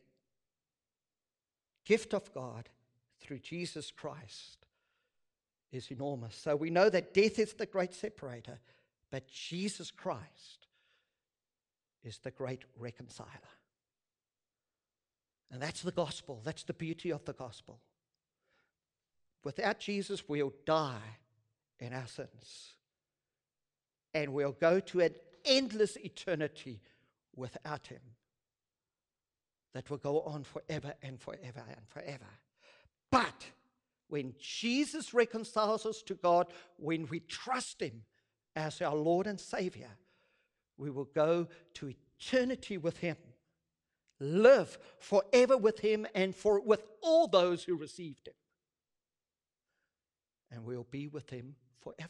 gift 1.85 2.13
of 2.13 2.33
God 2.33 2.69
through 3.19 3.39
Jesus 3.39 3.91
Christ 3.91 4.65
is 5.71 5.89
enormous. 5.89 6.35
So 6.35 6.55
we 6.55 6.69
know 6.69 6.89
that 6.89 7.13
death 7.13 7.39
is 7.39 7.53
the 7.53 7.65
great 7.65 7.93
separator, 7.93 8.59
but 9.11 9.27
Jesus 9.27 9.89
Christ 9.91 10.67
is 12.03 12.19
the 12.19 12.31
great 12.31 12.63
reconciler. 12.77 13.29
And 15.53 15.61
that's 15.61 15.83
the 15.83 15.91
gospel. 15.91 16.41
That's 16.43 16.63
the 16.63 16.73
beauty 16.73 17.11
of 17.11 17.23
the 17.25 17.33
gospel. 17.33 17.79
Without 19.43 19.79
Jesus, 19.79 20.27
we'll 20.27 20.53
die 20.65 21.19
in 21.79 21.93
our 21.93 22.07
sins. 22.07 22.73
And 24.15 24.33
we'll 24.33 24.53
go 24.59 24.79
to 24.79 25.01
an 25.01 25.13
endless 25.45 25.95
eternity 25.97 26.81
without 27.35 27.85
Him 27.85 28.01
that 29.75 29.91
will 29.91 29.97
go 29.97 30.21
on 30.21 30.43
forever 30.43 30.95
and 31.03 31.21
forever 31.21 31.63
and 31.67 31.87
forever. 31.87 32.29
But 33.11 33.45
when 34.07 34.33
Jesus 34.39 35.13
reconciles 35.13 35.85
us 35.85 36.01
to 36.03 36.15
God, 36.15 36.47
when 36.77 37.05
we 37.07 37.19
trust 37.19 37.79
Him 37.79 38.01
as 38.55 38.81
our 38.81 38.95
Lord 38.95 39.27
and 39.27 39.39
Savior, 39.39 39.91
we 40.77 40.89
will 40.89 41.09
go 41.13 41.47
to 41.75 41.93
eternity 42.19 42.79
with 42.79 42.97
Him, 42.97 43.17
live 44.23 44.77
forever 44.99 45.57
with 45.57 45.79
Him, 45.79 46.07
and 46.15 46.35
for, 46.35 46.59
with 46.59 46.83
all 47.01 47.27
those 47.27 47.63
who 47.63 47.75
received 47.75 48.27
Him. 48.27 48.33
And 50.51 50.65
we'll 50.65 50.87
be 50.89 51.07
with 51.07 51.29
Him 51.29 51.55
forever. 51.81 52.09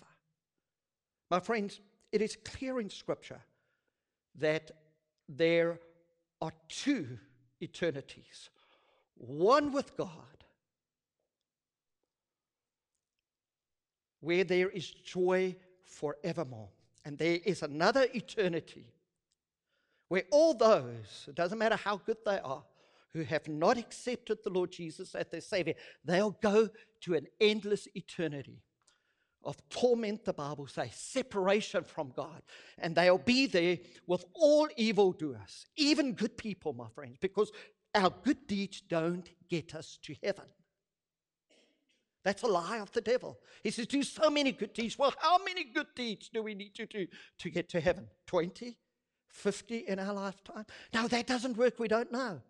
My 1.30 1.40
friends, 1.40 1.80
it 2.12 2.22
is 2.22 2.38
clear 2.44 2.80
in 2.80 2.90
Scripture 2.90 3.42
that 4.36 4.72
there 5.28 5.80
are 6.42 6.52
two 6.68 7.18
eternities 7.62 8.50
one 9.16 9.72
with 9.72 9.96
God 9.96 10.10
where 14.24 14.44
there 14.44 14.70
is 14.70 14.90
joy 14.90 15.56
forevermore. 15.82 16.70
And 17.06 17.18
there 17.18 17.40
is 17.44 17.62
another 17.62 18.08
eternity 18.14 18.94
where 20.14 20.26
all 20.30 20.54
those, 20.54 21.26
it 21.28 21.34
doesn't 21.34 21.58
matter 21.58 21.76
how 21.76 21.98
good 21.98 22.18
they 22.24 22.38
are, 22.38 22.64
who 23.14 23.24
have 23.24 23.48
not 23.48 23.80
accepted 23.80 24.38
the 24.44 24.52
Lord 24.52 24.72
Jesus 24.72 25.16
as 25.16 25.26
their 25.32 25.42
Savior, 25.42 25.74
they'll 26.06 26.38
go 26.40 26.70
to 27.02 27.16
an 27.16 27.26
endless 27.42 27.88
eternity 27.96 28.62
of 29.44 29.58
torment, 29.70 30.24
the 30.24 30.32
Bible 30.32 30.68
says, 30.68 30.94
separation 30.94 31.84
from 31.84 32.14
God. 32.16 32.44
And 32.78 32.96
they'll 32.96 33.18
be 33.18 33.48
there 33.48 33.80
with 34.06 34.24
all 34.36 34.68
evildoers, 34.78 35.66
even 35.78 36.14
good 36.14 36.38
people, 36.38 36.74
my 36.74 36.90
friends, 36.94 37.18
because 37.20 37.52
our 37.96 38.14
good 38.24 38.46
deeds 38.46 38.82
don't 38.82 39.28
get 39.50 39.74
us 39.74 39.98
to 40.04 40.14
heaven. 40.22 40.46
That's 42.24 42.44
a 42.44 42.48
lie 42.48 42.78
of 42.78 42.92
the 42.92 43.02
devil. 43.02 43.40
He 43.64 43.72
says, 43.72 43.88
Do 43.88 44.04
so 44.04 44.30
many 44.30 44.52
good 44.52 44.74
deeds. 44.74 44.96
Well, 44.96 45.16
how 45.18 45.44
many 45.44 45.64
good 45.64 45.88
deeds 45.96 46.30
do 46.32 46.44
we 46.44 46.54
need 46.54 46.76
to 46.76 46.86
do 46.86 47.08
to 47.40 47.50
get 47.50 47.68
to 47.70 47.82
heaven? 47.82 48.10
20? 48.28 48.78
50 49.34 49.80
in 49.80 50.00
our 50.00 50.14
lifetime? 50.14 50.66
No, 50.94 51.08
that 51.08 51.28
doesn't 51.28 51.58
work. 51.58 51.80
We 51.80 51.88
don't 51.88 52.12
know. 52.12 52.42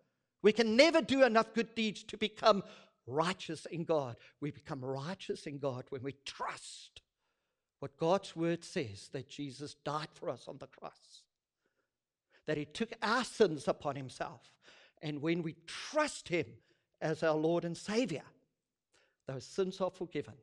We 0.42 0.52
can 0.52 0.76
never 0.76 1.02
do 1.02 1.24
enough 1.24 1.54
good 1.54 1.74
deeds 1.74 2.02
to 2.04 2.16
become 2.16 2.62
righteous 3.06 3.66
in 3.66 3.84
God. 3.84 4.16
We 4.40 4.50
become 4.50 4.84
righteous 4.84 5.46
in 5.46 5.58
God 5.58 5.84
when 5.88 6.02
we 6.02 6.14
trust 6.24 7.02
what 7.80 7.96
God's 7.96 8.34
word 8.36 8.64
says 8.64 9.08
that 9.12 9.28
Jesus 9.28 9.74
died 9.84 10.08
for 10.12 10.30
us 10.30 10.44
on 10.48 10.58
the 10.58 10.66
cross, 10.66 11.22
that 12.46 12.56
he 12.56 12.64
took 12.64 12.92
our 13.02 13.24
sins 13.24 13.68
upon 13.68 13.96
himself. 13.96 14.52
And 15.02 15.20
when 15.20 15.42
we 15.42 15.56
trust 15.66 16.28
him 16.28 16.46
as 17.00 17.22
our 17.22 17.36
Lord 17.36 17.64
and 17.64 17.76
Savior, 17.76 18.22
those 19.26 19.44
sins 19.44 19.80
are 19.80 19.90
forgiven. 19.90 20.34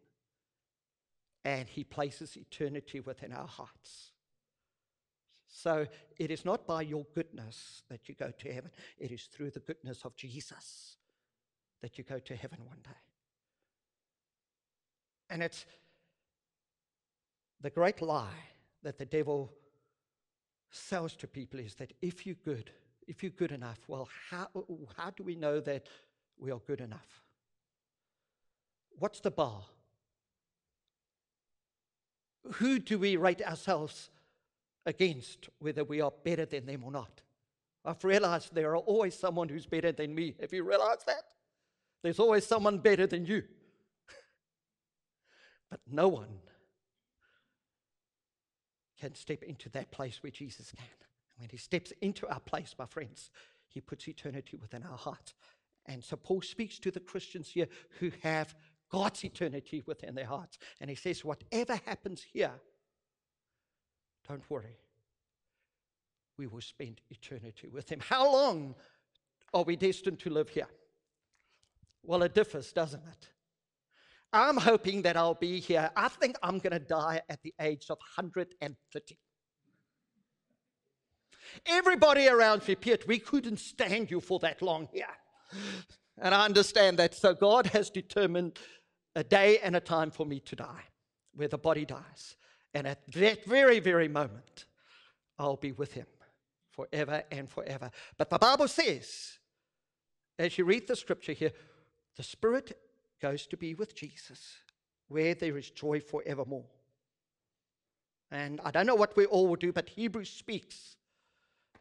And 1.43 1.67
He 1.67 1.83
places 1.83 2.37
eternity 2.37 2.99
within 2.99 3.33
our 3.33 3.47
hearts. 3.47 4.10
So 5.51 5.85
it 6.17 6.31
is 6.31 6.45
not 6.45 6.65
by 6.65 6.81
your 6.81 7.05
goodness 7.13 7.83
that 7.89 8.07
you 8.07 8.15
go 8.15 8.31
to 8.31 8.53
heaven, 8.53 8.71
it 8.97 9.11
is 9.11 9.23
through 9.23 9.51
the 9.51 9.59
goodness 9.59 10.05
of 10.05 10.15
Jesus 10.15 10.95
that 11.81 11.97
you 11.97 12.03
go 12.03 12.19
to 12.19 12.35
heaven 12.35 12.59
one 12.65 12.79
day. 12.83 12.97
And 15.29 15.43
it's 15.43 15.65
the 17.59 17.69
great 17.69 18.01
lie 18.01 18.49
that 18.83 18.97
the 18.97 19.05
devil 19.05 19.51
sells 20.71 21.15
to 21.17 21.27
people 21.27 21.59
is 21.59 21.75
that 21.75 21.93
if 22.01 22.25
you're 22.25 22.35
good, 22.45 22.71
if 23.07 23.21
you're 23.21 23.31
good 23.31 23.51
enough, 23.51 23.79
well, 23.87 24.07
how, 24.29 24.47
how 24.97 25.09
do 25.11 25.23
we 25.23 25.35
know 25.35 25.59
that 25.59 25.87
we 26.37 26.51
are 26.51 26.61
good 26.65 26.81
enough? 26.81 27.21
What's 28.97 29.19
the 29.19 29.31
bar? 29.31 29.63
Who 32.53 32.79
do 32.79 32.97
we 32.97 33.17
rate 33.17 33.41
ourselves 33.41 34.09
against 34.85 35.49
whether 35.59 35.83
we 35.83 36.01
are 36.01 36.11
better 36.23 36.45
than 36.45 36.65
them 36.65 36.83
or 36.83 36.91
not. 36.91 37.21
I've 37.83 38.03
realized 38.03 38.53
there 38.53 38.71
are 38.71 38.77
always 38.77 39.17
someone 39.17 39.49
who's 39.49 39.65
better 39.65 39.91
than 39.91 40.13
me. 40.13 40.35
Have 40.39 40.53
you 40.53 40.63
realized 40.63 41.05
that? 41.07 41.23
There's 42.03 42.19
always 42.19 42.45
someone 42.45 42.79
better 42.79 43.07
than 43.07 43.25
you. 43.25 43.43
but 45.69 45.79
no 45.89 46.07
one 46.07 46.39
can 48.99 49.15
step 49.15 49.43
into 49.43 49.69
that 49.69 49.91
place 49.91 50.21
where 50.21 50.31
Jesus 50.31 50.71
can. 50.71 50.85
When 51.37 51.49
he 51.49 51.57
steps 51.57 51.91
into 52.01 52.27
our 52.27 52.39
place, 52.39 52.75
my 52.77 52.85
friends, 52.85 53.31
he 53.67 53.81
puts 53.81 54.07
eternity 54.07 54.57
within 54.57 54.83
our 54.83 54.97
heart. 54.97 55.33
And 55.87 56.03
so 56.03 56.15
Paul 56.15 56.41
speaks 56.41 56.77
to 56.79 56.91
the 56.91 56.99
Christians 56.99 57.49
here 57.49 57.67
who 57.99 58.11
have 58.21 58.53
God's 58.91 59.23
eternity 59.23 59.81
within 59.87 60.13
their 60.13 60.25
hearts. 60.25 60.59
And 60.79 60.89
he 60.89 60.95
says, 60.95 61.25
whatever 61.25 61.79
happens 61.85 62.23
here, 62.31 62.51
don't 64.27 64.49
worry. 64.49 64.77
We 66.37 66.47
will 66.47 66.61
spend 66.61 67.01
eternity 67.09 67.69
with 67.69 67.89
him. 67.89 67.99
How 67.99 68.31
long 68.31 68.75
are 69.53 69.63
we 69.63 69.75
destined 69.75 70.19
to 70.19 70.29
live 70.29 70.49
here? 70.49 70.67
Well, 72.03 72.23
it 72.23 72.33
differs, 72.33 72.71
doesn't 72.71 73.03
it? 73.03 73.29
I'm 74.33 74.57
hoping 74.57 75.01
that 75.03 75.17
I'll 75.17 75.33
be 75.33 75.59
here. 75.59 75.91
I 75.95 76.07
think 76.07 76.37
I'm 76.41 76.59
going 76.59 76.71
to 76.71 76.79
die 76.79 77.21
at 77.29 77.43
the 77.43 77.53
age 77.59 77.87
of 77.89 77.97
130. 78.17 79.17
Everybody 81.65 82.27
around 82.27 82.65
me, 82.67 82.75
Piet, 82.75 83.07
we 83.07 83.19
couldn't 83.19 83.59
stand 83.59 84.09
you 84.09 84.21
for 84.21 84.39
that 84.39 84.61
long 84.61 84.87
here. 84.93 85.05
And 86.17 86.33
I 86.33 86.45
understand 86.45 86.97
that. 86.99 87.13
So 87.13 87.33
God 87.33 87.67
has 87.67 87.89
determined 87.89 88.57
a 89.15 89.23
day 89.23 89.59
and 89.59 89.75
a 89.75 89.81
time 89.81 90.11
for 90.11 90.25
me 90.25 90.39
to 90.39 90.55
die, 90.55 90.85
where 91.33 91.49
the 91.49 91.57
body 91.57 91.83
dies. 91.83 92.37
And 92.73 92.87
at 92.87 93.11
that 93.13 93.45
very, 93.45 93.79
very 93.79 94.07
moment, 94.07 94.65
I'll 95.37 95.57
be 95.57 95.71
with 95.71 95.93
him 95.93 96.07
forever 96.69 97.23
and 97.31 97.49
forever. 97.49 97.91
But 98.17 98.29
the 98.29 98.39
Bible 98.39 98.67
says, 98.67 99.37
as 100.39 100.57
you 100.57 100.65
read 100.65 100.87
the 100.87 100.95
scripture 100.95 101.33
here, 101.33 101.51
the 102.15 102.23
Spirit 102.23 102.77
goes 103.21 103.45
to 103.47 103.57
be 103.57 103.73
with 103.73 103.95
Jesus, 103.95 104.57
where 105.07 105.35
there 105.35 105.57
is 105.57 105.69
joy 105.69 105.99
forevermore. 105.99 106.65
And 108.31 108.61
I 108.63 108.71
don't 108.71 108.87
know 108.87 108.95
what 108.95 109.15
we 109.17 109.25
all 109.25 109.47
will 109.47 109.57
do, 109.57 109.73
but 109.73 109.89
Hebrews 109.89 110.29
speaks 110.29 110.95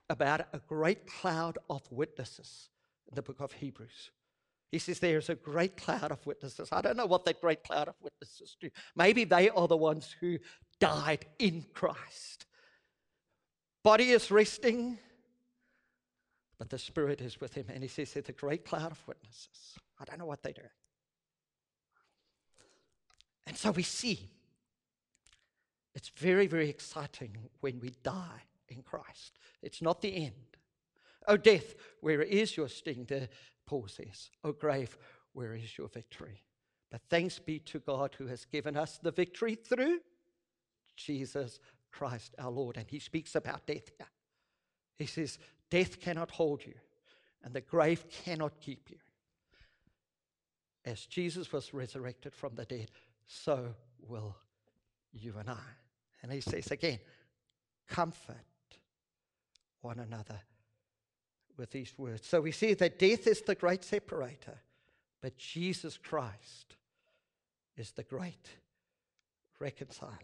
about 0.09 0.41
a 0.53 0.59
great 0.59 1.07
cloud 1.07 1.59
of 1.71 1.83
witnesses 1.93 2.69
in 3.09 3.15
the 3.15 3.23
book 3.23 3.41
of 3.41 3.53
Hebrews. 3.53 4.11
He 4.73 4.79
says 4.79 4.99
there's 4.99 5.31
a 5.31 5.35
great 5.35 5.77
cloud 5.77 6.11
of 6.13 6.25
witnesses. 6.27 6.69
I 6.73 6.81
don't 6.81 6.97
know 6.97 7.07
what 7.07 7.25
that 7.25 7.41
great 7.41 7.65
cloud 7.65 7.89
of 7.89 7.95
witnesses 8.01 8.57
do. 8.61 8.71
Maybe 8.95 9.25
they 9.25 9.49
are 9.51 9.69
the 9.69 9.77
ones 9.77 10.15
who 10.21 10.39
died 10.81 11.27
in 11.39 11.65
Christ. 11.73 12.47
Body 13.83 14.11
is 14.11 14.31
resting, 14.31 14.99
but 16.59 16.69
the 16.69 16.79
Spirit 16.79 17.21
is 17.21 17.41
with 17.41 17.55
him. 17.55 17.67
And 17.73 17.83
he 17.83 17.89
says 17.89 18.13
there's 18.13 18.29
a 18.29 18.33
great 18.33 18.65
cloud 18.65 18.93
of 18.93 19.07
witnesses. 19.07 19.79
I 19.99 20.05
don't 20.05 20.19
know 20.19 20.27
what 20.27 20.43
they 20.43 20.53
do. 20.53 20.63
And 23.47 23.57
so 23.57 23.71
we 23.71 23.83
see 23.83 24.31
it's 25.95 26.11
very, 26.17 26.47
very 26.47 26.69
exciting 26.69 27.37
when 27.61 27.81
we 27.81 27.93
die 28.03 28.43
in 28.69 28.83
Christ. 28.83 29.39
It's 29.63 29.83
not 29.83 30.01
the 30.01 30.15
end. 30.15 30.57
O 31.27 31.37
death, 31.37 31.75
where 32.01 32.23
is 32.23 32.57
your 32.57 32.69
sting? 32.69 33.05
The 33.09 33.29
Paul 33.67 33.87
says, 33.89 34.31
O 34.45 34.53
grave, 34.53 34.97
where 35.33 35.55
is 35.55 35.77
your 35.77 35.89
victory? 35.89 36.43
But 36.91 37.03
thanks 37.09 37.39
be 37.39 37.59
to 37.61 37.79
God 37.81 38.15
who 38.19 38.27
has 38.27 38.45
given 38.45 38.77
us 38.77 38.99
the 38.99 39.11
victory 39.11 39.55
through 39.55 40.01
Jesus 40.97 41.59
Christ 41.91 42.35
our 42.39 42.51
Lord. 42.51 42.77
And 42.77 42.87
he 42.89 42.99
speaks 42.99 43.35
about 43.35 43.67
death 43.67 43.91
here. 43.97 44.09
He 44.99 45.07
says, 45.07 45.39
Death 45.71 46.01
cannot 46.01 46.31
hold 46.31 46.65
you, 46.67 46.75
and 47.45 47.55
the 47.55 47.61
grave 47.61 48.05
cannot 48.11 48.61
keep 48.61 48.91
you. 48.91 48.99
As 50.85 51.07
Jesus 51.07 51.53
was 51.53 51.73
resurrected 51.73 52.35
from 52.35 52.55
the 52.55 52.65
dead, 52.65 52.91
so 53.27 53.75
will 54.07 54.37
you 55.13 55.35
and 55.39 55.49
I. 55.49 55.59
And 56.23 56.33
he 56.33 56.41
says 56.41 56.71
again, 56.71 56.99
Comfort 57.89 58.37
one 59.81 59.99
another 59.99 60.41
with 61.57 61.71
these 61.71 61.93
words. 61.97 62.27
So 62.27 62.41
we 62.41 62.53
see 62.53 62.75
that 62.75 62.99
death 62.99 63.27
is 63.27 63.43
the 63.43 63.55
great 63.55 63.85
separator, 63.85 64.61
but 65.21 65.37
Jesus 65.37 65.99
Christ 65.99 66.77
is 67.77 67.93
the 67.93 68.03
great 68.03 68.49
reconciler. 69.59 70.19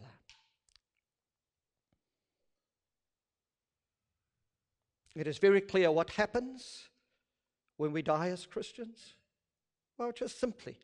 It 5.17 5.25
is 5.25 5.39
very 5.39 5.61
clear 5.61 5.91
what 5.91 6.11
happens 6.11 6.89
when 7.77 7.91
we 7.91 8.03
die 8.03 8.29
as 8.29 8.45
Christians. 8.45 9.15
Well, 9.97 10.11
just 10.11 10.39
simply, 10.39 10.77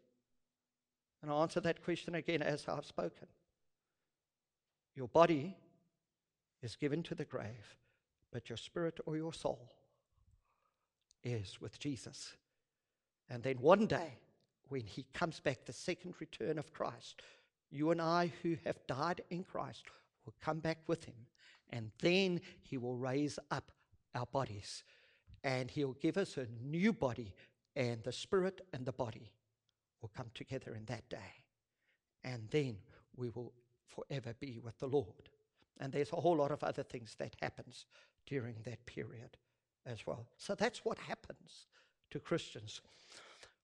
and 1.22 1.30
I'll 1.30 1.44
answer 1.44 1.60
that 1.60 1.84
question 1.84 2.16
again 2.16 2.42
as 2.42 2.68
I've 2.68 2.86
spoken. 2.86 3.28
Your 4.96 5.08
body 5.08 5.56
is 6.64 6.76
given 6.76 7.04
to 7.04 7.16
the 7.16 7.26
grave, 7.26 7.78
but 8.32 8.50
your 8.50 8.58
spirit 8.58 9.00
or 9.06 9.18
your 9.18 9.34
soul 9.34 9.72
is 11.24 11.62
with 11.62 11.78
Jesus. 11.78 12.34
And 13.30 13.44
then 13.44 13.58
one 13.58 13.86
day, 13.86 14.18
when 14.70 14.82
he 14.82 15.06
comes 15.14 15.40
back, 15.40 15.66
the 15.66 15.74
second 15.74 16.16
return 16.20 16.58
of 16.58 16.74
Christ, 16.74 17.22
you 17.70 17.92
and 17.92 18.02
I 18.02 18.32
who 18.42 18.58
have 18.66 18.86
died 18.88 19.22
in 19.30 19.44
Christ 19.44 19.84
will 20.26 20.34
come 20.42 20.60
back 20.60 20.80
with 20.88 21.06
him. 21.06 21.28
And 21.70 21.92
then 22.02 22.42
he 22.62 22.78
will 22.78 22.96
raise 22.96 23.38
up 23.52 23.72
our 24.16 24.26
bodies. 24.26 24.84
And 25.44 25.70
he'll 25.70 25.98
give 26.02 26.18
us 26.18 26.38
a 26.38 26.48
new 26.62 26.94
body, 26.94 27.34
and 27.76 28.04
the 28.04 28.12
spirit 28.12 28.62
and 28.74 28.86
the 28.86 28.94
body 28.94 29.32
will 30.02 30.12
come 30.16 30.32
together 30.34 30.76
in 30.76 30.86
that 30.86 31.10
day. 31.10 31.44
And 32.24 32.48
then 32.50 32.78
we 33.16 33.30
will 33.30 33.54
forever 33.88 34.34
be 34.40 34.60
with 34.64 34.78
the 34.80 34.88
Lord. 34.88 35.30
And 35.80 35.92
there's 35.92 36.14
a 36.14 36.18
whole 36.18 36.38
lot 36.38 36.52
of 36.52 36.64
other 36.64 36.84
things 36.84 37.16
that 37.20 37.36
happens 37.42 37.86
during 38.26 38.56
that 38.64 38.86
period 38.86 39.38
as 39.86 40.06
well. 40.06 40.28
So 40.38 40.56
that's 40.56 40.86
what 40.86 40.98
happens 40.98 41.68
to 42.12 42.20
Christians. 42.20 42.82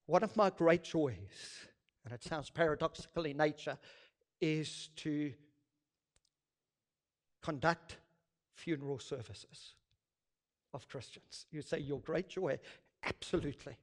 One 0.06 0.24
of 0.24 0.36
my 0.36 0.50
great 0.50 0.84
joys, 0.84 1.68
and 2.04 2.14
it 2.14 2.24
sounds 2.24 2.50
paradoxical 2.50 3.26
in 3.26 3.38
nature, 3.38 3.78
is 4.42 4.90
to 4.98 5.32
conduct 7.42 7.98
funeral 8.54 9.00
services 9.00 9.76
of 10.74 10.88
Christians. 10.88 11.46
You 11.52 11.62
say, 11.62 11.80
Your 11.80 12.00
great 12.00 12.30
joy? 12.30 12.60
Absolutely. 13.04 13.76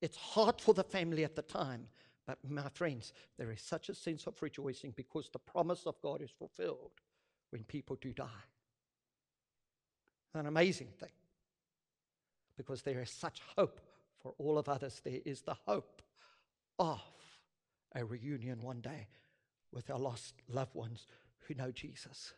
It's 0.00 0.16
hard 0.16 0.60
for 0.60 0.74
the 0.74 0.84
family 0.84 1.24
at 1.24 1.34
the 1.34 1.42
time, 1.42 1.86
but 2.26 2.38
my 2.48 2.68
friends, 2.74 3.12
there 3.38 3.50
is 3.50 3.62
such 3.62 3.88
a 3.88 3.94
sense 3.94 4.26
of 4.26 4.40
rejoicing 4.42 4.92
because 4.96 5.30
the 5.30 5.38
promise 5.38 5.86
of 5.86 6.00
God 6.02 6.20
is 6.20 6.30
fulfilled 6.30 6.90
when 7.50 7.64
people 7.64 7.96
do 8.00 8.12
die 8.12 8.44
an 10.34 10.46
amazing 10.46 10.88
thing 10.98 11.12
because 12.56 12.82
there 12.82 13.00
is 13.00 13.10
such 13.10 13.40
hope 13.56 13.80
for 14.20 14.34
all 14.38 14.58
of 14.58 14.68
others. 14.68 15.00
There 15.04 15.20
is 15.24 15.42
the 15.42 15.56
hope 15.66 16.02
of 16.78 17.00
a 17.94 18.04
reunion 18.04 18.60
one 18.60 18.80
day 18.80 19.08
with 19.72 19.90
our 19.90 19.98
lost 19.98 20.34
loved 20.48 20.74
ones 20.74 21.06
who 21.46 21.54
know 21.54 21.70
Jesus. 21.70 22.34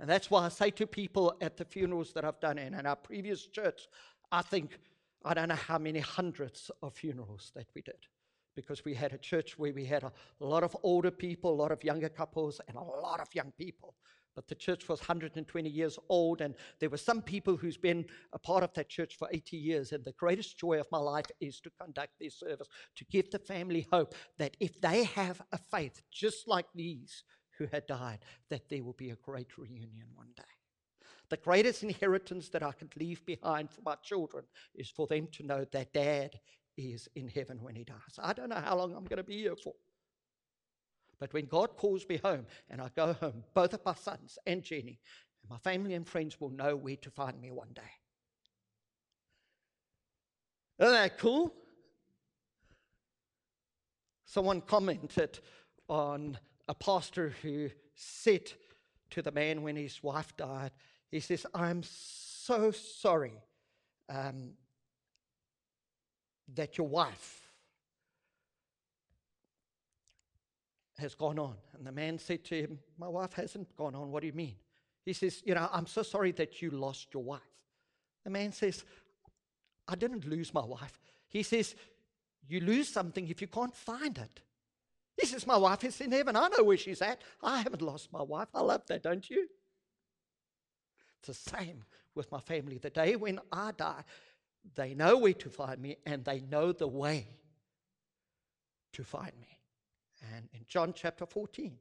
And 0.00 0.08
that's 0.08 0.30
why 0.30 0.44
I 0.44 0.48
say 0.48 0.70
to 0.72 0.86
people 0.86 1.36
at 1.40 1.56
the 1.56 1.64
funerals 1.64 2.12
that 2.14 2.24
I've 2.24 2.40
done 2.40 2.58
in, 2.58 2.74
in 2.74 2.86
our 2.86 2.96
previous 2.96 3.46
church, 3.46 3.88
I 4.32 4.42
think, 4.42 4.78
I 5.24 5.34
don't 5.34 5.48
know 5.48 5.54
how 5.54 5.78
many 5.78 6.00
hundreds 6.00 6.70
of 6.82 6.94
funerals 6.94 7.52
that 7.54 7.68
we 7.74 7.82
did. 7.82 7.94
Because 8.56 8.84
we 8.84 8.94
had 8.94 9.12
a 9.12 9.18
church 9.18 9.58
where 9.58 9.72
we 9.72 9.84
had 9.84 10.04
a 10.04 10.12
lot 10.40 10.62
of 10.62 10.76
older 10.82 11.10
people, 11.10 11.52
a 11.52 11.60
lot 11.62 11.72
of 11.72 11.82
younger 11.82 12.08
couples, 12.08 12.60
and 12.68 12.76
a 12.76 12.82
lot 12.82 13.20
of 13.20 13.28
young 13.34 13.52
people 13.58 13.94
but 14.34 14.48
the 14.48 14.54
church 14.54 14.88
was 14.88 15.00
120 15.00 15.68
years 15.68 15.98
old, 16.08 16.40
and 16.40 16.54
there 16.80 16.90
were 16.90 16.96
some 16.96 17.22
people 17.22 17.56
who's 17.56 17.76
been 17.76 18.04
a 18.32 18.38
part 18.38 18.64
of 18.64 18.72
that 18.74 18.88
church 18.88 19.16
for 19.16 19.28
80 19.30 19.56
years. 19.56 19.92
And 19.92 20.04
the 20.04 20.12
greatest 20.12 20.58
joy 20.58 20.80
of 20.80 20.90
my 20.90 20.98
life 20.98 21.26
is 21.40 21.60
to 21.60 21.70
conduct 21.80 22.12
this 22.20 22.38
service, 22.38 22.68
to 22.96 23.04
give 23.06 23.30
the 23.30 23.38
family 23.38 23.86
hope 23.92 24.14
that 24.38 24.56
if 24.60 24.80
they 24.80 25.04
have 25.04 25.40
a 25.52 25.58
faith 25.58 26.02
just 26.10 26.48
like 26.48 26.66
these 26.74 27.22
who 27.58 27.66
had 27.72 27.86
died, 27.86 28.18
that 28.50 28.68
there 28.68 28.82
will 28.82 28.94
be 28.94 29.10
a 29.10 29.16
great 29.16 29.56
reunion 29.58 30.06
one 30.14 30.32
day. 30.36 30.42
The 31.30 31.36
greatest 31.38 31.82
inheritance 31.82 32.48
that 32.50 32.62
I 32.62 32.72
could 32.72 32.94
leave 32.96 33.24
behind 33.24 33.70
for 33.70 33.80
my 33.82 33.94
children 34.02 34.44
is 34.74 34.90
for 34.90 35.06
them 35.06 35.28
to 35.32 35.42
know 35.42 35.64
that 35.72 35.92
dad 35.92 36.38
is 36.76 37.08
in 37.14 37.28
heaven 37.28 37.62
when 37.62 37.74
he 37.74 37.84
dies. 37.84 38.18
I 38.22 38.32
don't 38.32 38.50
know 38.50 38.56
how 38.56 38.76
long 38.76 38.92
I'm 38.92 39.04
going 39.04 39.16
to 39.18 39.22
be 39.22 39.38
here 39.38 39.56
for. 39.56 39.74
But 41.18 41.32
when 41.32 41.46
God 41.46 41.76
calls 41.76 42.06
me 42.08 42.18
home 42.18 42.46
and 42.68 42.80
I 42.80 42.90
go 42.94 43.12
home, 43.14 43.44
both 43.54 43.72
of 43.72 43.84
my 43.84 43.94
sons 43.94 44.38
and 44.46 44.62
Jenny, 44.62 45.00
and 45.42 45.50
my 45.50 45.58
family 45.58 45.94
and 45.94 46.06
friends 46.06 46.40
will 46.40 46.50
know 46.50 46.76
where 46.76 46.96
to 46.96 47.10
find 47.10 47.40
me 47.40 47.50
one 47.50 47.72
day. 47.74 47.82
Isn't 50.78 50.92
that 50.92 51.18
cool? 51.18 51.54
Someone 54.24 54.60
commented 54.60 55.38
on 55.88 56.38
a 56.68 56.74
pastor 56.74 57.34
who 57.42 57.70
said 57.94 58.52
to 59.10 59.22
the 59.22 59.32
man 59.32 59.62
when 59.62 59.76
his 59.76 60.02
wife 60.02 60.36
died. 60.36 60.72
He 61.10 61.20
says, 61.20 61.46
I'm 61.54 61.82
so 61.82 62.70
sorry 62.70 63.40
um, 64.08 64.52
that 66.54 66.76
your 66.78 66.88
wife 66.88 67.44
has 70.98 71.14
gone 71.14 71.38
on. 71.38 71.54
And 71.76 71.86
the 71.86 71.92
man 71.92 72.18
said 72.18 72.44
to 72.46 72.56
him, 72.56 72.78
My 72.98 73.08
wife 73.08 73.32
hasn't 73.34 73.74
gone 73.76 73.94
on. 73.94 74.10
What 74.10 74.20
do 74.20 74.26
you 74.26 74.32
mean? 74.32 74.56
He 75.04 75.12
says, 75.12 75.42
You 75.44 75.54
know, 75.54 75.68
I'm 75.72 75.86
so 75.86 76.02
sorry 76.02 76.32
that 76.32 76.62
you 76.62 76.70
lost 76.70 77.08
your 77.12 77.22
wife. 77.22 77.40
The 78.24 78.30
man 78.30 78.52
says, 78.52 78.84
I 79.86 79.96
didn't 79.96 80.26
lose 80.26 80.54
my 80.54 80.64
wife. 80.64 80.98
He 81.28 81.42
says, 81.42 81.74
You 82.48 82.60
lose 82.60 82.88
something 82.88 83.28
if 83.28 83.40
you 83.40 83.48
can't 83.48 83.74
find 83.74 84.16
it. 84.18 84.40
He 85.20 85.26
says, 85.26 85.46
My 85.46 85.56
wife 85.56 85.84
is 85.84 86.00
in 86.00 86.12
heaven. 86.12 86.36
I 86.36 86.48
know 86.48 86.64
where 86.64 86.76
she's 86.76 87.02
at. 87.02 87.22
I 87.42 87.60
haven't 87.60 87.82
lost 87.82 88.12
my 88.12 88.22
wife. 88.22 88.48
I 88.54 88.60
love 88.60 88.82
that, 88.88 89.02
don't 89.02 89.28
you? 89.28 89.48
It's 91.18 91.28
the 91.28 91.56
same 91.56 91.84
with 92.14 92.30
my 92.30 92.40
family. 92.40 92.78
The 92.78 92.90
day 92.90 93.16
when 93.16 93.40
I 93.52 93.72
die, 93.72 94.04
they 94.74 94.94
know 94.94 95.18
where 95.18 95.34
to 95.34 95.50
find 95.50 95.80
me 95.80 95.96
and 96.06 96.24
they 96.24 96.40
know 96.40 96.72
the 96.72 96.88
way 96.88 97.26
to 98.92 99.04
find 99.04 99.32
me. 99.40 99.58
And 100.34 100.48
in 100.52 100.60
John 100.68 100.92
chapter 100.94 101.26
14, 101.26 101.76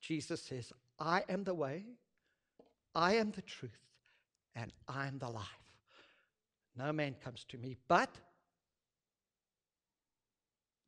Jesus 0.00 0.42
says, 0.42 0.72
I 0.98 1.22
am 1.28 1.44
the 1.44 1.54
way, 1.54 1.84
I 2.94 3.14
am 3.14 3.30
the 3.30 3.42
truth, 3.42 3.72
and 4.54 4.72
I 4.88 5.06
am 5.06 5.18
the 5.18 5.28
life. 5.28 5.44
No 6.76 6.92
man 6.92 7.14
comes 7.22 7.44
to 7.50 7.58
me, 7.58 7.76
but 7.88 8.10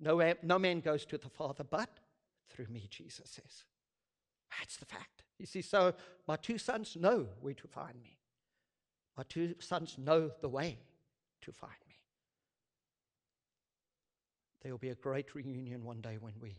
no, 0.01 0.35
no 0.43 0.59
man 0.59 0.81
goes 0.81 1.05
to 1.07 1.19
the 1.19 1.29
Father 1.29 1.65
but 1.65 1.91
through 2.49 2.67
me, 2.69 2.87
Jesus 2.91 3.31
says. 3.31 3.65
That's 4.59 4.77
the 4.77 4.87
fact. 4.87 5.23
You 5.39 5.47
see, 5.47 5.63
so 5.63 5.95
my 6.27 6.37
two 6.37 6.59
sons 6.59 6.97
know 6.97 7.27
where 7.41 7.55
to 7.55 7.69
find 7.69 8.01
me. 8.03 8.17
My 9.17 9.25
two 9.29 9.55
sons 9.59 9.97
know 9.99 10.31
the 10.41 10.49
way 10.49 10.79
to 11.43 11.53
find 11.53 11.73
me. 11.89 11.97
There 14.63 14.73
will 14.73 14.79
be 14.79 14.91
a 14.91 14.95
great 14.95 15.35
reunion 15.35 15.85
one 15.85 16.01
day 16.01 16.19
when 16.21 16.35
we 16.41 16.59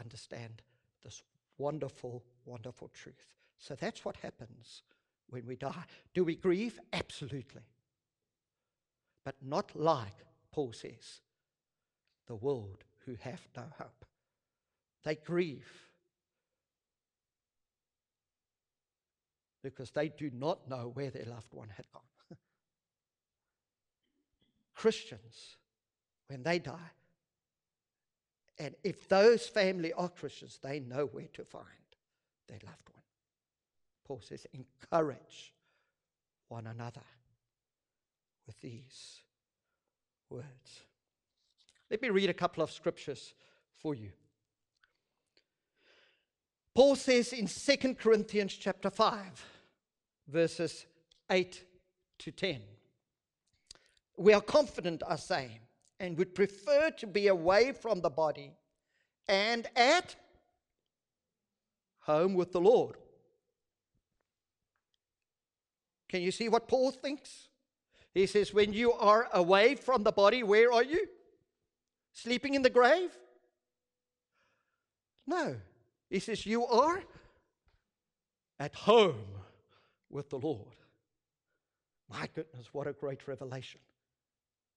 understand 0.00 0.62
this 1.02 1.22
wonderful, 1.58 2.24
wonderful 2.44 2.88
truth. 2.88 3.34
So 3.58 3.74
that's 3.74 4.04
what 4.04 4.16
happens 4.16 4.82
when 5.28 5.46
we 5.46 5.56
die. 5.56 5.84
Do 6.14 6.24
we 6.24 6.36
grieve? 6.36 6.78
Absolutely. 6.92 7.62
But 9.24 9.36
not 9.42 9.74
like 9.74 10.24
Paul 10.52 10.72
says, 10.72 11.20
the 12.26 12.34
world 12.34 12.84
who 13.04 13.16
have 13.20 13.40
no 13.56 13.64
hope. 13.78 14.04
They 15.04 15.14
grieve 15.14 15.70
because 19.62 19.90
they 19.90 20.08
do 20.08 20.30
not 20.32 20.68
know 20.68 20.90
where 20.94 21.10
their 21.10 21.24
loved 21.26 21.52
one 21.52 21.68
had 21.76 21.86
gone. 21.92 22.02
Christians, 24.74 25.56
when 26.28 26.42
they 26.42 26.58
die, 26.58 26.92
and 28.58 28.74
if 28.84 29.08
those 29.08 29.46
family 29.46 29.92
are 29.92 30.08
Christians, 30.08 30.58
they 30.62 30.80
know 30.80 31.06
where 31.06 31.28
to 31.34 31.44
find 31.44 31.64
their 32.48 32.58
loved 32.64 32.88
one. 32.92 33.02
Paul 34.06 34.20
says, 34.22 34.46
encourage 34.52 35.52
one 36.48 36.66
another 36.66 37.02
with 38.46 38.60
these 38.60 39.20
words. 40.30 40.84
Let 41.90 42.02
me 42.02 42.10
read 42.10 42.30
a 42.30 42.34
couple 42.34 42.62
of 42.62 42.70
scriptures 42.70 43.34
for 43.76 43.94
you. 43.94 44.10
Paul 46.74 46.96
says 46.96 47.32
in 47.32 47.46
2 47.46 47.94
Corinthians 47.94 48.54
chapter 48.54 48.90
5, 48.90 49.44
verses 50.28 50.86
8 51.30 51.64
to 52.18 52.30
10. 52.30 52.60
We 54.18 54.32
are 54.32 54.40
confident, 54.40 55.02
I 55.08 55.16
say, 55.16 55.60
and 56.00 56.18
would 56.18 56.34
prefer 56.34 56.90
to 56.90 57.06
be 57.06 57.28
away 57.28 57.72
from 57.72 58.00
the 58.00 58.10
body 58.10 58.52
and 59.28 59.66
at 59.74 60.16
home 62.00 62.34
with 62.34 62.52
the 62.52 62.60
Lord. 62.60 62.96
Can 66.08 66.22
you 66.22 66.30
see 66.30 66.48
what 66.48 66.68
Paul 66.68 66.90
thinks? 66.90 67.48
He 68.14 68.26
says, 68.26 68.54
When 68.54 68.72
you 68.72 68.92
are 68.92 69.28
away 69.32 69.74
from 69.74 70.02
the 70.02 70.12
body, 70.12 70.42
where 70.42 70.72
are 70.72 70.84
you? 70.84 71.06
Sleeping 72.16 72.54
in 72.54 72.62
the 72.62 72.70
grave? 72.70 73.10
No. 75.26 75.56
He 76.08 76.18
says, 76.18 76.46
You 76.46 76.64
are 76.64 77.02
at 78.58 78.74
home 78.74 79.26
with 80.08 80.30
the 80.30 80.38
Lord. 80.38 80.76
My 82.10 82.26
goodness, 82.34 82.68
what 82.72 82.86
a 82.86 82.94
great 82.94 83.28
revelation 83.28 83.80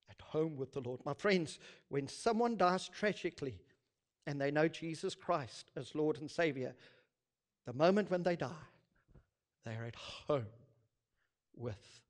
at 0.10 0.22
home 0.22 0.58
with 0.58 0.74
the 0.74 0.82
Lord. 0.82 1.00
My 1.06 1.14
friends, 1.14 1.60
when 1.88 2.10
someone 2.10 2.58
dies 2.58 2.90
tragically 2.90 3.58
and 4.28 4.42
they 4.42 4.52
know 4.52 4.68
Jesus 4.68 5.16
Christ 5.16 5.72
as 5.78 5.96
Lord 5.96 6.18
and 6.18 6.30
Savior, 6.30 6.76
the 7.66 7.72
moment 7.72 8.12
when 8.12 8.24
they 8.24 8.36
die, 8.36 8.50
they 9.64 9.76
are 9.76 9.86
at 9.86 9.96
home 9.96 10.46
with 11.56 12.02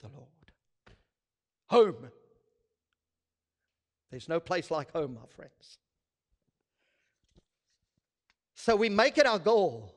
the 0.00 0.08
Lord. 0.08 0.26
Home. 1.66 2.10
There's 4.14 4.28
no 4.28 4.38
place 4.38 4.70
like 4.70 4.92
home, 4.92 5.14
my 5.14 5.26
friends. 5.26 5.78
So 8.54 8.76
we 8.76 8.88
make 8.88 9.18
it 9.18 9.26
our 9.26 9.40
goal 9.40 9.92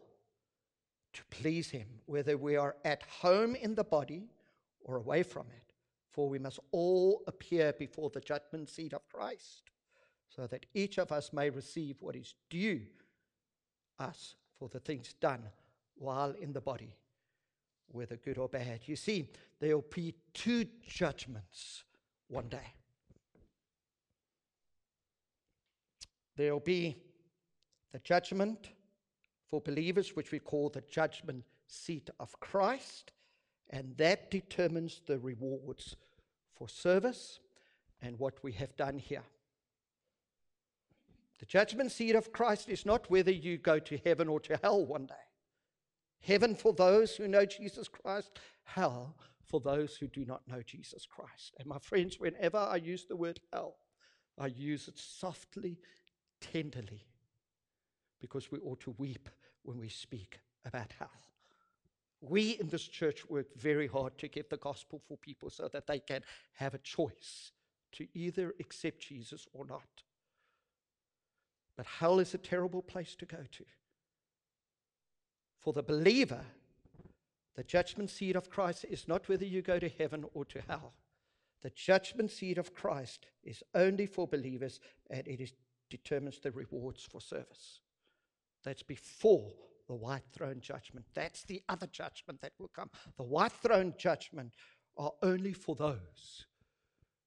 to 1.13 1.21
please 1.30 1.69
Him, 1.69 1.86
whether 2.08 2.36
we 2.36 2.56
are 2.56 2.77
at 2.84 3.03
home 3.03 3.53
in 3.53 3.75
the 3.75 3.84
body 3.84 4.32
or 4.80 4.95
away 4.95 5.21
from 5.21 5.45
it. 5.56 5.71
For 6.10 6.27
we 6.27 6.39
must 6.39 6.60
all 6.71 7.21
appear 7.27 7.73
before 7.73 8.10
the 8.10 8.19
judgment 8.19 8.69
seat 8.69 8.93
of 8.93 9.08
Christ, 9.08 9.69
so 10.36 10.47
that 10.47 10.65
each 10.73 10.97
of 10.97 11.12
us 11.12 11.32
may 11.32 11.51
receive 11.51 12.01
what 12.01 12.15
is 12.15 12.34
due 12.49 12.82
us 13.99 14.34
for 14.58 14.67
the 14.67 14.80
things 14.80 15.13
done 15.21 15.43
while 15.93 16.32
in 16.41 16.53
the 16.53 16.62
body, 16.62 16.95
whether 17.91 18.15
good 18.15 18.39
or 18.39 18.49
bad. 18.49 18.80
You 18.88 18.95
see, 18.95 19.30
there 19.60 19.75
will 19.75 19.86
be 19.93 20.15
two 20.34 20.65
judgments 20.88 21.84
one 22.30 22.49
day. 22.49 22.73
There 26.38 26.54
will 26.54 26.62
be 26.62 26.95
the 27.91 28.00
judgment 28.00 28.69
for 29.50 29.60
believers, 29.60 30.15
which 30.15 30.32
we 30.32 30.39
call 30.39 30.69
the 30.69 30.84
judgment 30.89 31.43
seat 31.67 32.10
of 32.19 32.39
Christ, 32.39 33.12
and 33.69 33.97
that 33.97 34.32
determines 34.32 35.02
the 35.06 35.19
rewards 35.19 35.95
for 36.54 36.69
service 36.69 37.39
and 38.02 38.17
what 38.19 38.41
we 38.43 38.52
have 38.54 38.76
done 38.78 39.00
here. 39.00 39.23
The 41.39 41.45
judgment 41.45 41.91
seat 41.91 42.15
of 42.15 42.32
Christ 42.32 42.69
is 42.69 42.86
not 42.86 43.10
whether 43.10 43.32
you 43.32 43.58
go 43.58 43.80
to 43.80 43.97
heaven 44.06 44.28
or 44.28 44.39
to 44.41 44.60
hell 44.62 44.86
one 44.86 45.08
day. 45.08 45.13
Heaven 46.19 46.56
for 46.56 46.73
those 46.73 47.15
who 47.15 47.28
know 47.28 47.45
Jesus 47.45 47.88
Christ, 47.88 48.39
hell 48.63 49.15
for 49.45 49.60
those 49.60 49.95
who 49.95 50.08
do 50.08 50.26
not 50.26 50.41
know 50.47 50.62
Jesus 50.62 51.06
Christ. 51.06 51.56
And 51.60 51.67
my 51.67 51.78
friends, 51.80 52.19
whenever 52.19 52.58
I 52.58 52.78
use 52.78 53.06
the 53.06 53.15
word 53.15 53.39
hell, 53.54 53.76
I 54.38 54.47
use 54.47 54.88
it 54.88 54.97
softly, 54.97 55.80
tenderly, 56.41 57.06
because 58.19 58.52
we 58.52 58.60
ought 58.60 58.80
to 58.82 58.95
weep 58.97 59.30
when 59.63 59.80
we 59.80 59.89
speak 59.89 60.39
about 60.65 60.93
hell. 60.97 61.12
We 62.21 62.58
in 62.60 62.67
this 62.67 62.88
church 62.88 63.30
work 63.30 63.47
very 63.56 63.88
hard 63.88 64.17
to 64.17 64.28
get 64.28 64.50
the 64.50 64.58
gospel 64.58 65.02
for 65.08 65.17
people 65.17 65.50
so 65.50 65.67
that 65.67 65.88
they 65.88 66.00
can 66.00 66.21
have 66.54 66.73
a 66.73 66.80
choice 66.80 67.52
to 67.93 68.08
either 68.13 68.54
accept 68.60 69.08
Jesus 69.08 69.47
or 69.54 69.65
not. 69.65 70.04
But 71.76 71.86
hell 71.86 72.19
is 72.19 72.34
a 72.34 72.39
terrible 72.39 72.82
place 72.82 73.15
to 73.17 73.26
go 73.26 73.43
to. 73.52 73.65
For 75.60 75.73
the 75.73 75.84
believer, 75.84 76.43
the 77.56 77.63
judgment 77.63 78.10
seat 78.10 78.36
of 78.36 78.50
Christ 78.50 78.86
is 78.89 79.08
not 79.08 79.30
whether 79.30 79.45
you 79.45 79.62
go 79.62 79.80
to 79.80 79.89
heaven 79.89 80.26
or 80.34 80.45
to 80.45 80.62
hell. 80.67 80.93
The 81.62 81.71
judgment 81.71 82.32
seat 82.32 82.58
of 82.58 82.73
Christ 82.73 83.26
is 83.43 83.63
only 83.73 84.06
for 84.06 84.28
believers 84.28 84.80
and 85.10 85.28
it 85.28 85.41
is, 85.41 85.54
determines 85.89 86.39
the 86.39 86.52
rewards 86.52 87.08
for 87.10 87.21
service. 87.21 87.80
That's 88.63 88.84
before 88.84 89.54
the 89.88 89.95
white 89.95 90.26
throne 90.34 90.60
judgment. 90.60 91.06
That's 91.13 91.43
the 91.43 91.62
other 91.69 91.88
judgment 91.88 92.41
that 92.41 92.54
will 92.60 92.69
come. 92.69 92.89
The 93.17 93.23
white 93.23 93.54
throne 93.54 93.93
judgment 93.97 94.54
are 94.97 95.13
only 95.21 95.54
for 95.54 95.76
those 95.76 96.45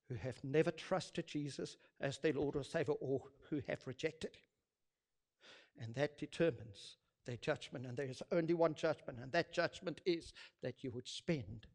who 0.08 0.16
have 0.16 0.42
never 0.42 0.70
trusted 0.70 1.26
Jesus 1.26 1.76
as 2.00 2.18
their 2.18 2.32
Lord 2.32 2.56
or 2.56 2.64
Savior 2.64 2.94
or 3.00 3.22
who 3.48 3.62
have 3.68 3.86
rejected 3.86 4.34
Him. 4.34 5.84
And 5.84 5.94
that 5.94 6.18
determines 6.18 6.96
their 7.26 7.36
judgment. 7.36 7.86
And 7.86 7.96
there 7.96 8.10
is 8.10 8.22
only 8.32 8.54
one 8.54 8.74
judgment, 8.74 9.20
and 9.22 9.30
that 9.32 9.52
judgment 9.52 10.00
is 10.04 10.32
that 10.62 10.82
you 10.82 10.90
would 10.90 11.08
spend 11.08 11.66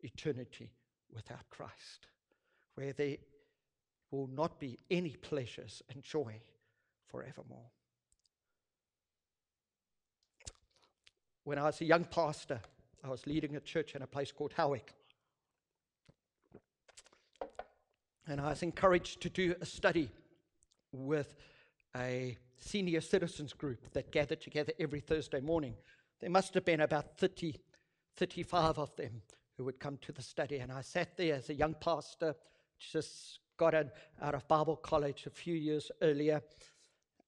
eternity 0.00 0.72
without 1.14 1.48
Christ, 1.48 2.08
where 2.74 2.92
there 2.92 3.16
will 4.10 4.28
not 4.28 4.58
be 4.58 4.78
any 4.90 5.16
pleasures 5.16 5.82
and 5.90 6.02
joy 6.02 6.40
forevermore. 7.06 7.70
when 11.48 11.58
I 11.58 11.62
was 11.62 11.80
a 11.80 11.86
young 11.86 12.04
pastor, 12.04 12.60
I 13.02 13.08
was 13.08 13.26
leading 13.26 13.56
a 13.56 13.60
church 13.60 13.94
in 13.94 14.02
a 14.02 14.06
place 14.06 14.30
called 14.30 14.52
Howick. 14.52 14.92
And 18.26 18.38
I 18.38 18.50
was 18.50 18.62
encouraged 18.62 19.22
to 19.22 19.30
do 19.30 19.54
a 19.58 19.64
study 19.64 20.10
with 20.92 21.34
a 21.96 22.36
senior 22.58 23.00
citizens 23.00 23.54
group 23.54 23.90
that 23.94 24.12
gathered 24.12 24.42
together 24.42 24.74
every 24.78 25.00
Thursday 25.00 25.40
morning. 25.40 25.74
There 26.20 26.28
must 26.28 26.52
have 26.52 26.66
been 26.66 26.82
about 26.82 27.16
30, 27.16 27.54
35 28.16 28.78
of 28.78 28.94
them 28.96 29.22
who 29.56 29.64
would 29.64 29.80
come 29.80 29.96
to 30.02 30.12
the 30.12 30.20
study. 30.20 30.58
And 30.58 30.70
I 30.70 30.82
sat 30.82 31.16
there 31.16 31.36
as 31.36 31.48
a 31.48 31.54
young 31.54 31.76
pastor, 31.80 32.36
just 32.78 33.38
got 33.58 33.74
out 33.74 34.34
of 34.34 34.48
Bible 34.48 34.76
college 34.76 35.26
a 35.26 35.30
few 35.30 35.54
years 35.54 35.90
earlier, 36.00 36.40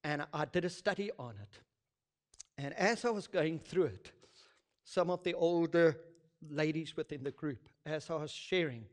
and 0.03 0.25
I 0.33 0.47
did 0.47 0.65
a 0.65 0.71
study 0.71 1.11
on 1.19 1.35
it. 1.43 1.59
And 2.57 2.73
as 2.75 3.05
I 3.05 3.11
was 3.11 3.27
going 3.27 3.59
through 3.59 3.85
it, 3.85 4.13
some 4.85 5.11
of 5.11 5.23
the 5.23 5.35
older 5.35 5.99
ladies 6.49 6.97
within 6.97 7.23
the 7.23 7.31
group, 7.31 7.69
as 7.85 8.09
I 8.09 8.17
was 8.17 8.31
sharing 8.31 8.87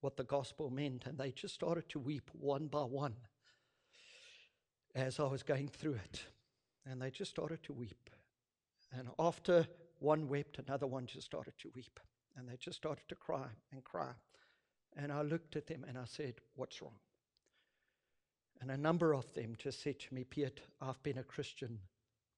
what 0.00 0.16
the 0.16 0.24
gospel 0.24 0.70
meant, 0.70 1.06
and 1.06 1.18
they 1.18 1.32
just 1.32 1.54
started 1.54 1.88
to 1.88 1.98
weep 1.98 2.30
one 2.32 2.68
by 2.68 2.82
one 2.82 3.14
as 4.94 5.18
I 5.18 5.24
was 5.24 5.42
going 5.42 5.68
through 5.68 5.98
it. 6.04 6.24
And 6.88 7.02
they 7.02 7.10
just 7.10 7.30
started 7.30 7.62
to 7.64 7.72
weep. 7.72 8.10
And 8.96 9.08
after 9.18 9.66
one 9.98 10.28
wept, 10.28 10.58
another 10.58 10.86
one 10.86 11.06
just 11.06 11.26
started 11.26 11.54
to 11.58 11.70
weep. 11.74 11.98
And 12.36 12.48
they 12.48 12.56
just 12.56 12.76
started 12.76 13.08
to 13.08 13.14
cry 13.14 13.48
and 13.72 13.82
cry. 13.82 14.12
And 14.96 15.12
I 15.12 15.22
looked 15.22 15.56
at 15.56 15.66
them 15.66 15.84
and 15.86 15.98
I 15.98 16.04
said, 16.06 16.34
What's 16.54 16.80
wrong? 16.80 16.94
And 18.60 18.70
a 18.70 18.76
number 18.76 19.14
of 19.14 19.32
them 19.34 19.54
just 19.58 19.82
said 19.82 20.00
to 20.00 20.14
me, 20.14 20.24
Piet, 20.24 20.60
I've 20.80 21.02
been 21.02 21.18
a 21.18 21.22
Christian 21.22 21.78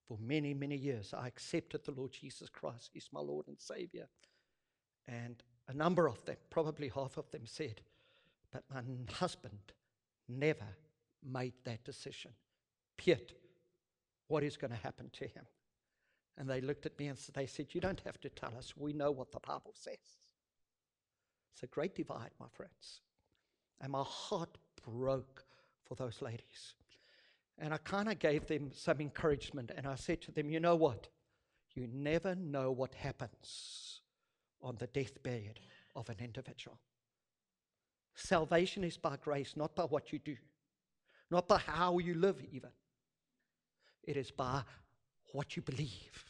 for 0.07 0.19
many, 0.21 0.53
many 0.55 0.77
years. 0.77 1.15
I 1.17 1.29
accepted 1.29 1.85
the 1.85 1.93
Lord 1.93 2.13
Jesus 2.13 2.49
Christ. 2.49 2.91
He's 2.93 3.09
my 3.13 3.21
Lord 3.21 3.47
and 3.47 3.59
Savior. 3.61 4.09
And 5.07 5.43
a 5.69 5.73
number 5.73 6.09
of 6.09 6.25
them, 6.25 6.37
probably 6.51 6.89
half 6.89 7.17
of 7.19 7.31
them, 7.31 7.43
said, 7.45 7.83
But 8.51 8.65
my 8.73 8.83
husband 9.13 9.59
never 10.29 10.67
made 11.25 11.55
that 11.65 11.85
decision. 11.85 12.33
Piet, 12.97 13.33
what 14.27 14.43
is 14.43 14.57
going 14.57 14.73
to 14.73 14.77
happen 14.79 15.11
to 15.13 15.25
him? 15.25 15.45
And 16.37 16.49
they 16.49 16.61
looked 16.61 16.87
at 16.87 16.99
me 16.99 17.09
and 17.09 17.19
they 17.35 17.47
said, 17.47 17.69
You 17.73 17.81
don't 17.81 18.03
have 18.05 18.21
to 18.21 18.29
tell 18.29 18.53
us. 18.57 18.77
We 18.77 18.93
know 18.93 19.11
what 19.11 19.31
the 19.31 19.41
Bible 19.41 19.73
says. 19.75 20.19
It's 21.53 21.63
a 21.63 21.67
great 21.67 21.95
divide, 21.95 22.31
my 22.39 22.47
friends. 22.53 23.01
And 23.81 23.93
my 23.93 24.05
heart 24.05 24.59
broke 24.85 25.45
for 25.85 25.95
those 25.95 26.23
ladies. 26.23 26.75
And 27.59 27.75
I 27.75 27.79
kind 27.79 28.09
of 28.09 28.19
gave 28.19 28.47
them 28.47 28.71
some 28.73 29.01
encouragement. 29.01 29.73
And 29.77 29.87
I 29.87 29.97
said 29.97 30.21
to 30.23 30.33
them, 30.33 30.51
You 30.51 30.61
know 30.61 30.77
what? 30.77 31.09
You 31.75 31.89
never 31.93 32.35
know 32.35 32.71
what 32.71 32.95
happens 32.95 34.01
on 34.63 34.77
the 34.79 34.87
deathbed 34.89 35.61
of 35.95 36.09
an 36.09 36.17
individual. 36.21 36.79
Salvation 38.15 38.83
is 38.83 38.97
by 38.97 39.17
grace, 39.17 39.55
not 39.57 39.77
by 39.77 39.85
what 39.85 40.13
you 40.13 40.19
do, 40.19 40.37
not 41.31 41.47
by 41.47 41.59
how 41.59 41.99
you 41.99 42.15
live, 42.15 42.43
even. 42.51 42.71
It 44.03 44.17
is 44.17 44.31
by 44.31 44.63
what 45.33 45.57
you 45.57 45.63
believe. 45.63 46.25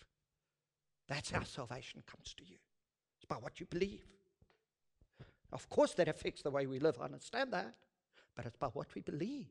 That's 1.09 1.31
how 1.31 1.43
salvation 1.45 2.03
comes 2.07 2.35
to 2.35 2.45
you. 2.45 2.57
It's 3.17 3.25
by 3.27 3.37
what 3.37 3.61
you 3.61 3.67
believe. 3.67 4.05
Of 5.53 5.69
course, 5.69 5.95
that 5.95 6.09
affects 6.09 6.43
the 6.43 6.51
way 6.51 6.67
we 6.67 6.79
live. 6.79 6.99
I 7.01 7.05
understand 7.05 7.53
that. 7.53 7.75
But 8.37 8.47
it's 8.47 8.57
by 8.57 8.69
what 8.69 8.95
we 8.95 9.01
believe 9.01 9.49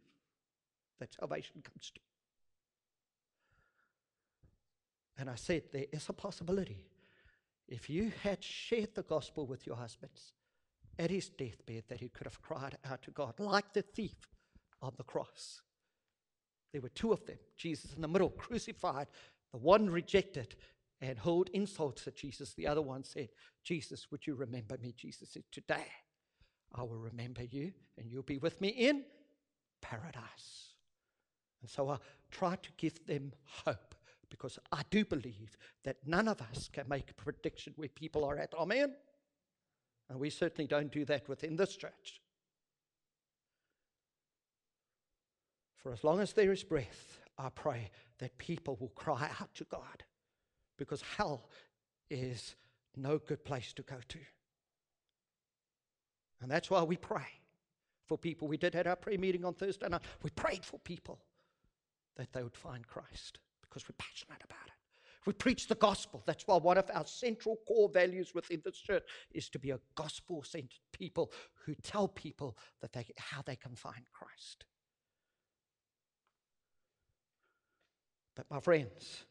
that 1.00 1.14
salvation 1.14 1.62
comes 1.62 1.92
to. 1.92 2.00
And 5.20 5.30
I 5.30 5.36
said, 5.36 5.64
there 5.74 5.86
is 5.92 6.08
a 6.10 6.14
possibility. 6.14 6.86
If 7.68 7.90
you 7.90 8.12
had 8.24 8.44
shared 8.44 8.96
the 8.96 9.04
gospel 9.04 9.46
with 9.46 9.66
your 9.66 9.76
husbands 9.76 10.34
at 11.00 11.10
his 11.10 11.30
deathbed, 11.30 11.84
that 11.90 12.00
he 12.00 12.10
could 12.10 12.28
have 12.28 12.42
cried 12.42 12.78
out 12.90 13.02
to 13.04 13.12
God, 13.12 13.40
like 13.40 13.74
the 13.74 13.82
thief 13.82 14.30
on 14.82 14.94
the 14.98 15.04
cross. 15.04 15.62
There 16.72 16.82
were 16.82 16.90
two 16.90 17.12
of 17.12 17.26
them, 17.26 17.38
Jesus 17.58 17.94
in 17.94 18.02
the 18.02 18.08
middle, 18.08 18.30
crucified. 18.30 19.08
The 19.52 19.58
one 19.58 19.90
rejected 19.90 20.56
and 21.02 21.20
hurled 21.20 21.50
insults 21.54 22.08
at 22.08 22.16
Jesus. 22.16 22.54
The 22.54 22.68
other 22.68 22.82
one 22.82 23.04
said, 23.04 23.30
Jesus, 23.64 24.08
would 24.12 24.26
you 24.26 24.36
remember 24.36 24.78
me? 24.82 24.94
Jesus 24.98 25.30
said, 25.32 25.44
Today 25.52 25.88
I 26.74 26.84
will 26.84 26.98
remember 26.98 27.44
you 27.44 27.72
and 27.98 28.10
you'll 28.10 28.24
be 28.24 28.40
with 28.40 28.60
me 28.62 28.70
in 28.70 29.04
paradise. 29.82 30.74
And 31.62 31.70
so 31.70 31.90
I 31.90 31.98
try 32.32 32.56
to 32.56 32.70
give 32.78 33.06
them 33.06 33.34
hope 33.44 33.96
because 34.30 34.60
I 34.72 34.82
do 34.90 35.06
believe 35.06 35.58
that 35.84 35.98
none 36.06 36.28
of 36.28 36.42
us 36.42 36.70
can 36.72 36.88
make 36.88 37.12
a 37.12 37.14
prediction 37.14 37.74
where 37.76 37.90
people 37.90 38.26
are 38.26 38.38
at. 38.38 38.54
Amen? 38.56 38.94
And 40.10 40.20
we 40.20 40.30
certainly 40.30 40.68
don't 40.68 40.92
do 40.92 41.06
that 41.06 41.28
within 41.30 41.56
this 41.56 41.76
church. 41.76 42.22
For 45.76 45.94
as 45.94 46.04
long 46.04 46.20
as 46.20 46.34
there 46.34 46.52
is 46.52 46.64
breath, 46.64 47.20
I 47.38 47.50
pray 47.50 47.92
that 48.20 48.38
people 48.38 48.78
will 48.80 48.90
cry 48.90 49.30
out 49.40 49.54
to 49.56 49.64
God 49.66 50.04
because 50.78 51.04
hell 51.18 51.50
is 52.10 52.56
no 52.96 53.18
good 53.18 53.44
place 53.44 53.74
to 53.74 53.82
go 53.84 53.98
to. 54.10 54.20
And 56.42 56.52
that's 56.52 56.70
why 56.70 56.84
we 56.84 56.98
pray 56.98 57.28
for 58.06 58.18
people. 58.18 58.48
We 58.48 58.58
did 58.58 58.76
at 58.76 58.88
our 58.88 58.96
prayer 58.96 59.18
meeting 59.18 59.44
on 59.44 59.54
Thursday 59.54 59.88
night. 59.90 60.02
We 60.24 60.30
prayed 60.32 60.64
for 60.64 60.80
people 60.80 61.20
that 62.16 62.32
they 62.34 62.44
would 62.44 62.56
find 62.56 62.88
Christ 62.88 63.40
because 63.62 63.88
we're 63.88 63.96
passionate 63.98 64.44
about 64.44 64.68
it. 64.68 64.74
We 65.26 65.34
preach 65.34 65.68
the 65.68 65.76
gospel. 65.76 66.24
That's 66.26 66.48
why 66.48 66.58
one 66.58 66.78
of 66.78 66.90
our 66.94 67.06
central 67.06 67.58
core 67.68 67.90
values 67.90 68.34
within 68.34 68.62
this 68.64 68.78
church 68.78 69.04
is 69.32 69.50
to 69.50 69.60
be 69.60 69.72
a 69.72 69.80
gospel 69.96 70.42
centered 70.42 70.80
people 70.94 71.34
who 71.66 71.76
tell 71.76 72.08
people 72.08 72.58
that 72.82 72.94
they, 72.94 73.06
how 73.18 73.42
they 73.46 73.58
can 73.58 73.76
find 73.76 74.06
Christ. 74.14 74.64
But, 78.36 78.46
my 78.50 78.62
friends, 78.62 79.26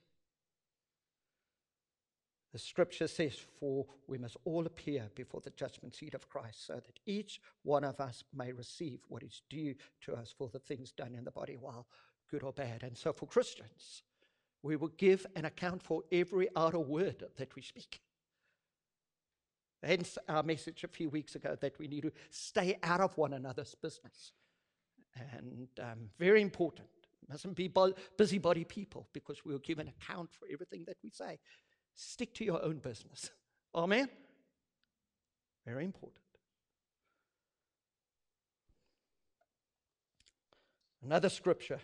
the 2.56 2.60
scripture 2.60 3.06
says, 3.06 3.36
For 3.60 3.84
we 4.06 4.16
must 4.16 4.38
all 4.46 4.64
appear 4.64 5.10
before 5.14 5.42
the 5.42 5.50
judgment 5.50 5.94
seat 5.94 6.14
of 6.14 6.30
Christ, 6.30 6.66
so 6.66 6.76
that 6.76 6.98
each 7.04 7.38
one 7.64 7.84
of 7.84 8.00
us 8.00 8.24
may 8.34 8.50
receive 8.50 9.00
what 9.08 9.22
is 9.22 9.42
due 9.50 9.74
to 10.06 10.14
us 10.14 10.34
for 10.34 10.48
the 10.48 10.58
things 10.58 10.90
done 10.90 11.14
in 11.14 11.24
the 11.24 11.30
body, 11.30 11.58
while 11.60 11.86
good 12.30 12.42
or 12.42 12.54
bad. 12.54 12.82
And 12.82 12.96
so, 12.96 13.12
for 13.12 13.26
Christians, 13.26 14.04
we 14.62 14.76
will 14.76 14.88
give 14.96 15.26
an 15.36 15.44
account 15.44 15.82
for 15.82 16.04
every 16.10 16.48
outer 16.56 16.78
word 16.78 17.24
that 17.36 17.54
we 17.54 17.60
speak. 17.60 18.00
Hence, 19.82 20.16
our 20.26 20.42
message 20.42 20.82
a 20.82 20.88
few 20.88 21.10
weeks 21.10 21.34
ago 21.34 21.58
that 21.60 21.78
we 21.78 21.88
need 21.88 22.04
to 22.04 22.12
stay 22.30 22.78
out 22.82 23.02
of 23.02 23.18
one 23.18 23.34
another's 23.34 23.74
business. 23.74 24.32
And 25.14 25.68
um, 25.78 26.08
very 26.18 26.40
important 26.40 26.88
mustn't 27.28 27.56
be 27.56 27.70
busybody 28.16 28.64
people 28.64 29.08
because 29.12 29.44
we'll 29.44 29.58
give 29.58 29.78
an 29.78 29.88
account 29.88 30.32
for 30.32 30.46
everything 30.50 30.84
that 30.86 30.96
we 31.02 31.10
say. 31.10 31.38
Stick 31.96 32.34
to 32.34 32.44
your 32.44 32.62
own 32.62 32.76
business. 32.78 33.30
Amen? 33.74 34.08
Very 35.66 35.84
important. 35.84 36.20
Another 41.02 41.28
scripture 41.28 41.80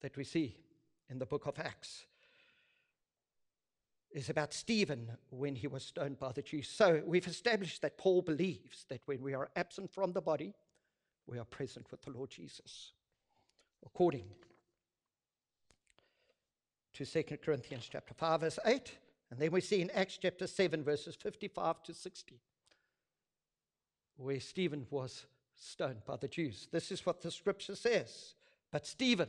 that 0.00 0.16
we 0.16 0.24
see 0.24 0.56
in 1.10 1.18
the 1.18 1.26
book 1.26 1.46
of 1.46 1.58
Acts 1.58 2.06
is 4.10 4.30
about 4.30 4.54
Stephen 4.54 5.10
when 5.30 5.54
he 5.54 5.66
was 5.66 5.84
stoned 5.84 6.18
by 6.18 6.32
the 6.32 6.42
Jews. 6.42 6.68
So 6.68 7.02
we've 7.04 7.26
established 7.26 7.82
that 7.82 7.98
Paul 7.98 8.22
believes 8.22 8.86
that 8.88 9.02
when 9.06 9.20
we 9.20 9.34
are 9.34 9.50
absent 9.56 9.92
from 9.92 10.12
the 10.12 10.22
body, 10.22 10.54
we 11.26 11.38
are 11.38 11.44
present 11.44 11.90
with 11.90 12.02
the 12.02 12.10
Lord 12.10 12.30
Jesus 12.30 12.92
according 13.84 14.30
to 16.96 17.06
2 17.06 17.38
Corinthians 17.44 17.88
chapter 17.90 18.14
5, 18.14 18.40
verse 18.40 18.58
8. 18.64 18.92
And 19.30 19.40
then 19.40 19.50
we 19.50 19.60
see 19.60 19.80
in 19.80 19.90
Acts 19.90 20.18
chapter 20.20 20.46
7, 20.46 20.82
verses 20.84 21.16
55 21.16 21.82
to 21.84 21.94
60, 21.94 22.40
where 24.16 24.40
Stephen 24.40 24.86
was 24.90 25.26
stoned 25.56 26.04
by 26.06 26.16
the 26.16 26.28
Jews. 26.28 26.68
This 26.70 26.90
is 26.92 27.04
what 27.04 27.20
the 27.20 27.30
scripture 27.30 27.74
says. 27.74 28.34
But 28.70 28.86
Stephen, 28.86 29.28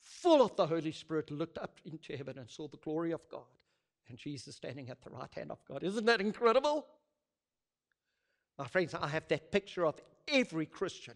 full 0.00 0.42
of 0.42 0.56
the 0.56 0.66
Holy 0.66 0.92
Spirit, 0.92 1.30
looked 1.30 1.58
up 1.58 1.80
into 1.84 2.16
heaven 2.16 2.38
and 2.38 2.50
saw 2.50 2.68
the 2.68 2.76
glory 2.78 3.12
of 3.12 3.28
God 3.30 3.42
and 4.08 4.18
Jesus 4.18 4.56
standing 4.56 4.88
at 4.88 5.02
the 5.02 5.10
right 5.10 5.32
hand 5.34 5.50
of 5.50 5.64
God. 5.66 5.82
Isn't 5.82 6.06
that 6.06 6.20
incredible? 6.20 6.86
My 8.58 8.66
friends, 8.66 8.94
I 8.94 9.08
have 9.08 9.28
that 9.28 9.52
picture 9.52 9.86
of 9.86 10.00
every 10.26 10.66
Christian 10.66 11.14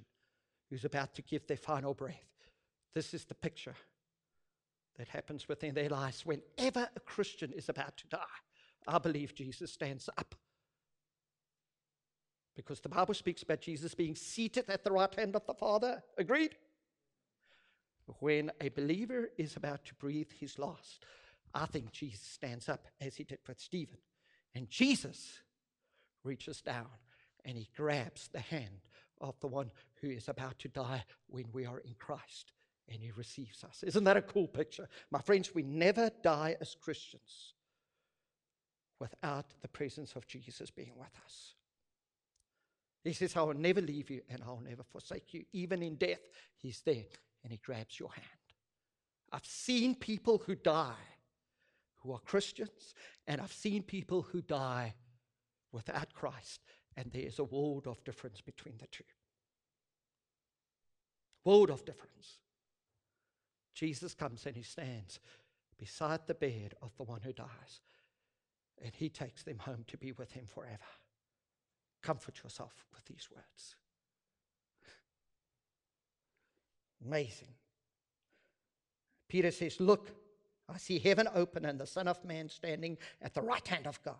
who's 0.71 0.85
about 0.85 1.15
to 1.15 1.23
give 1.23 1.47
their 1.47 1.57
final 1.57 1.95
breath. 1.95 2.25
This 2.95 3.15
is 3.15 3.25
the 3.25 3.35
picture 3.35 3.75
that 4.99 5.09
happens 5.09 5.49
within 5.49 5.75
their 5.75 5.89
lives 5.89 6.27
whenever 6.27 6.89
a 6.95 7.01
Christian 7.01 7.53
is 7.53 7.69
about 7.69 7.97
to 7.99 8.07
die. 8.09 8.19
I 8.87 8.99
believe 8.99 9.35
Jesus 9.35 9.73
stands 9.73 10.09
up. 10.19 10.35
Because 12.55 12.81
the 12.81 12.89
Bible 12.89 13.15
speaks 13.15 13.43
about 13.43 13.61
Jesus 13.61 13.95
being 13.95 14.15
seated 14.15 14.67
at 14.69 14.85
the 14.85 14.93
right 14.93 15.15
hand 15.15 15.35
of 15.35 15.47
the 15.47 15.55
Father. 15.55 16.03
Agreed? 16.19 16.57
When 18.19 18.51
a 18.61 18.69
believer 18.69 19.31
is 19.39 19.57
about 19.57 19.85
to 19.87 19.95
breathe 19.95 20.31
his 20.39 20.59
last, 20.59 21.07
I 21.55 21.67
think 21.67 21.93
Jesus 21.93 22.27
stands 22.27 22.69
up 22.69 22.87
as 23.01 23.17
he 23.17 23.25
did 23.25 23.39
with 23.49 23.61
Stephen. 23.61 23.99
And 24.55 24.69
Jesus 24.69 25.41
reaches 26.25 26.61
down 26.61 26.89
and 27.45 27.57
he 27.57 27.71
grabs 27.75 28.29
the 28.29 28.41
hand 28.41 28.81
of 29.21 29.39
the 29.41 29.49
one 29.49 29.71
who 30.01 30.11
is 30.11 30.29
about 30.29 30.59
to 30.59 30.69
die 30.69 31.05
when 31.29 31.47
we 31.53 31.65
are 31.65 31.79
in 31.79 31.95
Christ 31.99 32.53
and 32.89 33.01
he 33.01 33.11
receives 33.13 33.65
us. 33.65 33.83
Isn't 33.83 34.05
that 34.05 34.17
a 34.17 34.23
cool 34.23 34.49
picture? 34.49 34.89
My 35.11 35.21
friends, 35.21 35.55
we 35.55 35.63
never 35.63 36.11
die 36.23 36.57
as 36.61 36.75
Christians 36.75 37.55
without 39.01 39.47
the 39.61 39.69
presence 39.69 40.15
of 40.15 40.27
Jesus 40.27 40.71
being 40.71 40.93
with 40.97 41.15
us. 41.25 41.55
He 43.05 43.13
says, 43.13 43.37
I 43.37 43.43
will 43.43 43.55
never 43.55 43.81
leave 43.81 44.11
you 44.11 44.21
and 44.29 44.43
I'll 44.45 44.63
never 44.65 44.85
forsake 44.85 45.35
you. 45.35 45.45
Even 45.53 45.83
in 45.83 45.97
death, 45.97 46.21
He's 46.57 46.81
there 46.83 47.05
and 47.43 47.53
He 47.53 47.59
grabs 47.59 47.99
your 47.99 48.13
hand. 48.13 48.27
I've 49.33 49.47
seen 49.47 49.95
people 49.95 50.43
who 50.47 50.55
die 50.55 50.95
who 52.03 52.13
are 52.13 52.19
Christians, 52.21 52.95
and 53.27 53.41
I've 53.41 53.53
seen 53.53 53.83
people 53.83 54.23
who 54.23 54.43
die 54.43 54.95
without 55.71 56.13
Christ, 56.13 56.61
and 56.97 57.11
there 57.13 57.23
is 57.23 57.39
a 57.39 57.45
world 57.45 57.87
of 57.87 58.03
difference 58.05 58.41
between 58.41 58.77
the 58.79 58.89
two. 58.89 59.05
World 61.45 61.71
of 61.71 61.85
difference. 61.85 62.39
Jesus 63.75 64.15
comes 64.15 64.47
and 64.47 64.57
He 64.57 64.63
stands 64.63 65.21
beside 65.79 66.21
the 66.27 66.35
bed 66.35 66.75
of 66.83 66.97
the 66.97 67.05
one 67.05 67.21
who 67.23 67.33
dies, 67.33 67.81
and 68.83 68.93
He 68.95 69.09
takes 69.09 69.43
them 69.43 69.59
home 69.59 69.85
to 69.89 69.97
be 69.97 70.13
with 70.13 70.33
Him 70.33 70.47
forever. 70.47 70.79
Comfort 72.03 72.43
yourself 72.43 72.85
with 72.95 73.05
these 73.05 73.29
words. 73.35 73.77
Amazing. 77.05 77.49
Peter 79.29 79.51
says, 79.51 79.81
Look, 79.81 80.11
I 80.69 80.79
see 80.79 80.99
heaven 80.99 81.29
open 81.35 81.65
and 81.65 81.79
the 81.79 81.87
Son 81.87 82.09
of 82.09 82.25
Man 82.25 82.49
standing 82.49 82.99
at 83.21 83.35
the 83.35 83.43
right 83.43 83.67
hand 83.67 83.87
of 83.87 84.03
God. 84.03 84.17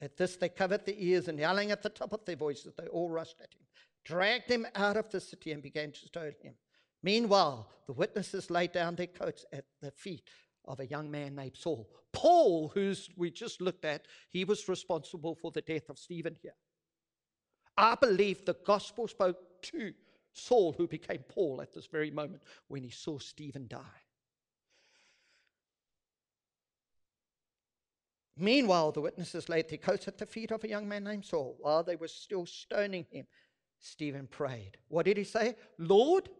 At 0.00 0.16
this, 0.16 0.36
they 0.36 0.48
covered 0.48 0.84
their 0.84 0.94
ears 0.98 1.28
and 1.28 1.38
yelling 1.38 1.70
at 1.70 1.82
the 1.82 1.88
top 1.88 2.12
of 2.12 2.24
their 2.24 2.36
voices, 2.36 2.74
they 2.76 2.86
all 2.88 3.08
rushed 3.08 3.40
at 3.40 3.54
him, 3.54 3.62
dragged 4.04 4.50
him 4.50 4.66
out 4.74 4.96
of 4.96 5.10
the 5.10 5.20
city, 5.20 5.52
and 5.52 5.62
began 5.62 5.92
to 5.92 5.98
stone 5.98 6.34
him. 6.42 6.54
Meanwhile, 7.04 7.68
the 7.86 7.92
witnesses 7.92 8.50
laid 8.50 8.72
down 8.72 8.96
their 8.96 9.06
coats 9.08 9.44
at 9.52 9.66
the 9.82 9.90
feet 9.90 10.30
of 10.64 10.80
a 10.80 10.86
young 10.86 11.10
man 11.10 11.34
named 11.34 11.54
Saul. 11.54 11.86
Paul, 12.14 12.72
who's 12.72 13.10
we 13.14 13.30
just 13.30 13.60
looked 13.60 13.84
at, 13.84 14.06
he 14.30 14.46
was 14.46 14.66
responsible 14.70 15.34
for 15.34 15.50
the 15.50 15.60
death 15.60 15.90
of 15.90 15.98
Stephen 15.98 16.34
here. 16.40 16.54
I 17.76 17.94
believe 17.94 18.46
the 18.46 18.56
gospel 18.64 19.06
spoke 19.06 19.36
to 19.64 19.92
Saul, 20.32 20.72
who 20.72 20.88
became 20.88 21.18
Paul 21.28 21.60
at 21.60 21.74
this 21.74 21.86
very 21.86 22.10
moment 22.10 22.42
when 22.68 22.82
he 22.82 22.90
saw 22.90 23.18
Stephen 23.18 23.66
die. 23.68 24.00
Meanwhile, 28.34 28.92
the 28.92 29.02
witnesses 29.02 29.50
laid 29.50 29.68
their 29.68 29.76
coats 29.76 30.08
at 30.08 30.16
the 30.16 30.24
feet 30.24 30.52
of 30.52 30.64
a 30.64 30.68
young 30.68 30.88
man 30.88 31.04
named 31.04 31.26
Saul. 31.26 31.56
While 31.60 31.82
they 31.82 31.96
were 31.96 32.08
still 32.08 32.46
stoning 32.46 33.04
him, 33.10 33.26
Stephen 33.78 34.26
prayed. 34.26 34.78
What 34.88 35.04
did 35.04 35.18
he 35.18 35.24
say? 35.24 35.56
Lord, 35.78 36.30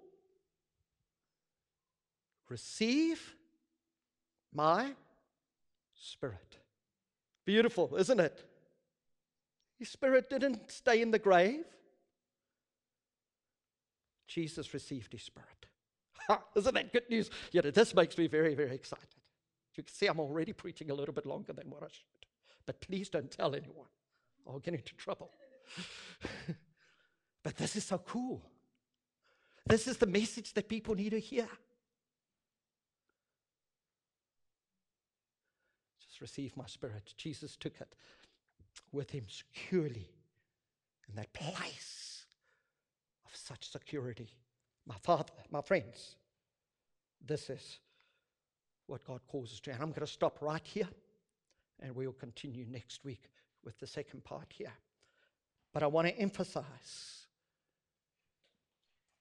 receive 2.49 3.35
my 4.53 4.93
spirit. 5.95 6.59
Beautiful, 7.45 7.97
isn't 7.97 8.21
it? 8.21 8.45
His 9.79 9.89
spirit 9.89 10.31
didn't 10.31 10.71
stay 10.71 11.03
in 11.03 11.11
the 11.11 11.19
grave. 11.19 11.65
Jesus 14.27 14.73
received 14.73 15.13
his 15.13 15.23
spirit. 15.23 15.67
isn't 16.57 16.75
that 16.75 16.93
good 16.93 17.09
news? 17.11 17.31
Yeah, 17.53 17.63
this 17.63 17.95
makes 17.95 18.17
me 18.17 18.27
very, 18.27 18.55
very 18.55 18.75
excited. 18.75 19.09
You 19.77 19.83
can 19.83 19.93
see 19.93 20.07
I'm 20.07 20.21
already 20.21 20.53
preaching 20.53 20.91
a 20.91 20.95
little 20.95 21.15
bit 21.15 21.27
longer 21.27 21.53
than 21.53 21.69
what 21.69 21.83
I 21.83 21.89
should. 21.89 22.27
But 22.67 22.81
please 22.81 23.09
don't 23.09 23.31
tell 23.31 23.55
anyone. 23.55 23.89
I'll 24.47 24.59
get 24.59 24.75
into 24.75 24.95
trouble. 24.95 25.31
but 27.43 27.57
this 27.57 27.77
is 27.77 27.85
so 27.85 27.99
cool. 27.99 28.43
This 29.67 29.89
is 29.89 29.97
the 29.97 30.07
message 30.07 30.53
that 30.55 30.69
people 30.69 30.95
need 30.95 31.11
to 31.11 31.19
hear. 31.19 31.49
Receive 36.21 36.57
my 36.57 36.67
spirit. 36.67 37.15
Jesus 37.17 37.57
took 37.57 37.81
it 37.81 37.95
with 38.93 39.11
him 39.11 39.25
securely 39.29 40.09
in 41.09 41.15
that 41.17 41.33
place 41.33 42.25
of 43.27 43.35
such 43.35 43.71
security. 43.71 44.29
My 44.87 44.97
father, 45.03 45.33
my 45.51 45.61
friends, 45.61 46.17
this 47.25 47.51
is 47.51 47.79
what 48.87 49.05
God 49.05 49.21
calls 49.27 49.53
us 49.53 49.61
to. 49.61 49.73
And 49.73 49.83
I'm 49.83 49.91
going 49.91 50.01
to 50.01 50.07
stop 50.07 50.39
right 50.41 50.65
here 50.65 50.89
and 51.81 51.95
we'll 51.95 52.13
continue 52.13 52.67
next 52.69 53.05
week 53.05 53.31
with 53.65 53.79
the 53.79 53.87
second 53.87 54.25
part 54.25 54.47
here. 54.49 54.73
But 55.73 55.83
I 55.83 55.87
want 55.87 56.07
to 56.07 56.19
emphasize 56.19 57.27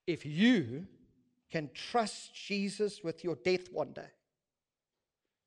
if 0.05 0.25
you 0.25 0.85
can 1.49 1.69
trust 1.73 2.35
Jesus 2.35 3.03
with 3.03 3.23
your 3.23 3.35
death 3.35 3.71
one 3.71 3.93
day, 3.93 4.11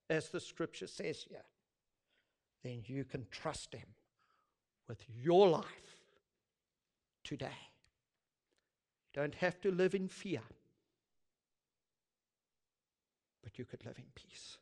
as 0.09 0.29
the 0.29 0.41
scripture 0.41 0.87
says 0.87 1.25
here, 1.29 1.45
then 2.63 2.83
you 2.87 3.05
can 3.05 3.27
trust 3.31 3.75
him 3.75 3.89
with 4.89 5.05
your 5.23 5.49
life 5.49 5.97
today. 7.25 7.59
You 9.15 9.23
don't 9.23 9.35
have 9.37 9.61
to 9.63 9.71
live 9.71 9.95
in 9.95 10.09
fear 10.09 10.43
but 13.47 13.61
you 13.61 13.65
could 13.65 13.87
live 13.87 13.97
in 13.97 14.05
peace. 14.17 14.59